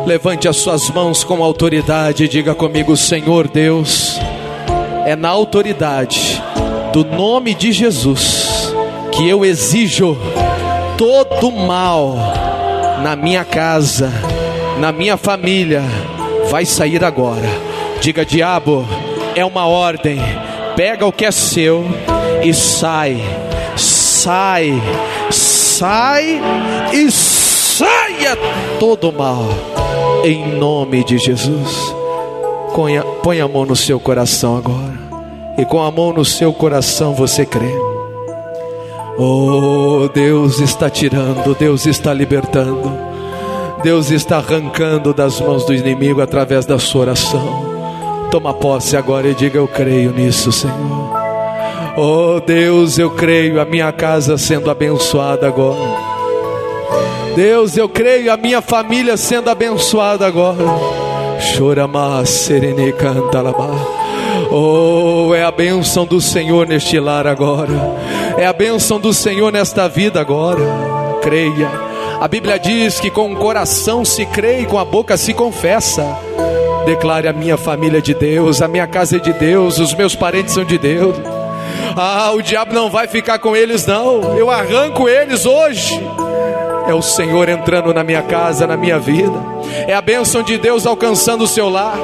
Levante 0.07 0.49
as 0.49 0.57
suas 0.57 0.91
mãos 0.91 1.25
com 1.25 1.43
autoridade 1.43 2.25
e 2.25 2.29
diga 2.29 2.55
comigo, 2.55 2.97
Senhor 2.97 3.49
Deus, 3.49 4.19
é 5.07 5.15
na 5.17 5.29
autoridade 5.29 6.43
do 6.93 7.05
nome 7.05 7.55
de 7.55 7.73
Jesus 7.73 8.75
que 9.13 9.29
eu 9.29 9.45
exijo 9.45 10.17
todo 10.97 11.51
mal 11.53 12.17
na 13.03 13.17
minha 13.17 13.45
casa, 13.45 14.13
na 14.79 14.93
minha 14.93 15.17
família, 15.17 15.83
vai 16.51 16.65
sair 16.65 17.05
agora. 17.05 17.49
Diga, 18.01 18.25
diabo, 18.25 18.87
é 19.35 19.45
uma 19.45 19.67
ordem. 19.67 20.19
Pega 20.77 21.07
o 21.07 21.13
que 21.13 21.25
é 21.25 21.31
seu 21.31 21.85
e 22.43 22.53
sai, 22.55 23.23
sai, 23.77 24.73
sai 25.31 26.41
e 26.93 27.11
saia 27.83 28.37
todo 28.79 29.13
mal 29.13 29.45
em 30.25 30.55
nome 30.57 31.03
de 31.03 31.19
Jesus. 31.19 31.95
Põe 33.23 33.41
a 33.41 33.49
mão 33.49 33.67
no 33.67 33.75
seu 33.75 33.99
coração 33.99 34.57
agora. 34.57 35.03
E 35.59 35.65
com 35.65 35.83
a 35.83 35.91
mão 35.91 36.13
no 36.13 36.25
seu 36.25 36.53
coração 36.53 37.13
você 37.13 37.45
crê. 37.45 37.75
Oh, 39.19 40.09
Deus 40.15 40.61
está 40.61 40.89
tirando, 40.89 41.55
Deus 41.55 41.85
está 41.85 42.15
libertando, 42.15 42.91
Deus 43.83 44.11
está 44.11 44.39
arrancando 44.39 45.13
das 45.13 45.39
mãos 45.39 45.67
do 45.67 45.75
inimigo 45.75 46.23
através 46.23 46.65
da 46.65 46.79
sua 46.79 47.03
oração. 47.03 47.73
Toma 48.31 48.55
posse 48.55 48.97
agora 48.97 49.29
e 49.29 49.35
diga: 49.35 49.59
Eu 49.59 49.69
creio 49.69 50.13
nisso, 50.13 50.51
Senhor. 50.51 51.13
Oh 51.99 52.41
Deus, 52.41 52.99
eu 52.99 53.11
creio 53.11 53.61
a 53.61 53.67
minha 53.67 53.93
casa 53.93 54.39
sendo 54.39 54.71
abençoada 54.71 55.47
agora. 55.47 56.22
Deus, 57.35 57.77
eu 57.77 57.89
creio 57.89 58.33
a 58.33 58.37
minha 58.37 58.61
família 58.61 59.17
sendo 59.17 59.49
abençoada 59.49 60.27
agora. 60.27 60.65
Chora 61.57 61.89
mais, 61.89 62.29
serene 62.29 62.93
canta 62.93 63.43
Oh, 64.51 65.35
é 65.35 65.43
a 65.43 65.51
bênção 65.51 66.05
do 66.05 66.21
Senhor 66.21 66.67
neste 66.67 67.01
lar 67.01 67.27
agora. 67.27 67.73
É 68.37 68.47
a 68.47 68.53
bênção 68.53 69.01
do 69.01 69.15
Senhor 69.15 69.51
nesta 69.51 69.89
vida 69.89 70.21
agora. 70.21 70.63
Creia. 71.23 71.71
A 72.21 72.29
Bíblia 72.29 72.59
diz 72.59 73.01
que 73.01 73.11
com 73.11 73.33
o 73.33 73.37
coração 73.37 74.05
se 74.05 74.27
crê 74.27 74.61
e 74.61 74.67
com 74.67 74.79
a 74.79 74.85
boca 74.85 75.17
se 75.17 75.33
confessa. 75.33 76.05
Declare 76.85 77.29
a 77.29 77.33
minha 77.33 77.57
família 77.57 78.03
de 78.03 78.13
Deus, 78.13 78.61
a 78.61 78.69
minha 78.69 78.87
casa 78.87 79.17
é 79.17 79.21
de 79.21 79.33
Deus, 79.33 79.79
os 79.79 79.95
meus 79.95 80.15
parentes 80.15 80.53
são 80.55 80.65
de 80.65 80.77
Deus. 80.77 81.17
Ah, 81.97 82.31
o 82.33 82.43
diabo 82.43 82.73
não 82.75 82.91
vai 82.91 83.07
ficar 83.07 83.39
com 83.39 83.57
eles, 83.57 83.87
não. 83.87 84.37
Eu 84.37 84.51
arranco 84.51 85.09
eles 85.09 85.47
hoje. 85.47 86.01
É 86.87 86.95
o 86.95 87.03
Senhor 87.03 87.49
entrando 87.49 87.95
na 87.95 88.03
minha 88.03 88.23
casa, 88.23 88.67
na 88.67 88.77
minha 88.77 88.99
vida. 88.99 89.39
É 89.87 89.95
a 89.95 90.01
bênção 90.01 90.43
de 90.43 90.59
Deus 90.59 90.87
alcançando 90.87 91.45
o 91.45 91.49
seu 91.49 91.69
lar. 91.69 91.97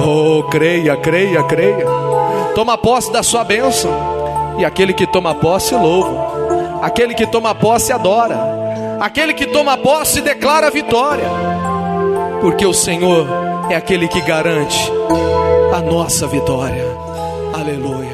Oh, 0.00 0.42
creia, 0.44 0.96
creia, 0.96 1.42
creia. 1.42 1.86
Toma 2.54 2.78
posse 2.78 3.12
da 3.12 3.22
sua 3.22 3.44
bênção. 3.44 3.90
E 4.58 4.64
aquele 4.64 4.92
que 4.92 5.06
toma 5.06 5.34
posse 5.34 5.74
louva. 5.74 6.80
Aquele 6.82 7.14
que 7.14 7.26
toma 7.26 7.54
posse 7.54 7.92
adora. 7.92 8.38
Aquele 9.00 9.34
que 9.34 9.46
toma 9.46 9.76
posse 9.76 10.20
declara 10.20 10.70
vitória. 10.70 11.28
Porque 12.40 12.64
o 12.64 12.72
Senhor 12.72 13.26
é 13.68 13.76
aquele 13.76 14.08
que 14.08 14.20
garante 14.20 14.90
a 15.74 15.80
nossa 15.80 16.26
vitória. 16.26 16.84
Aleluia. 17.52 18.05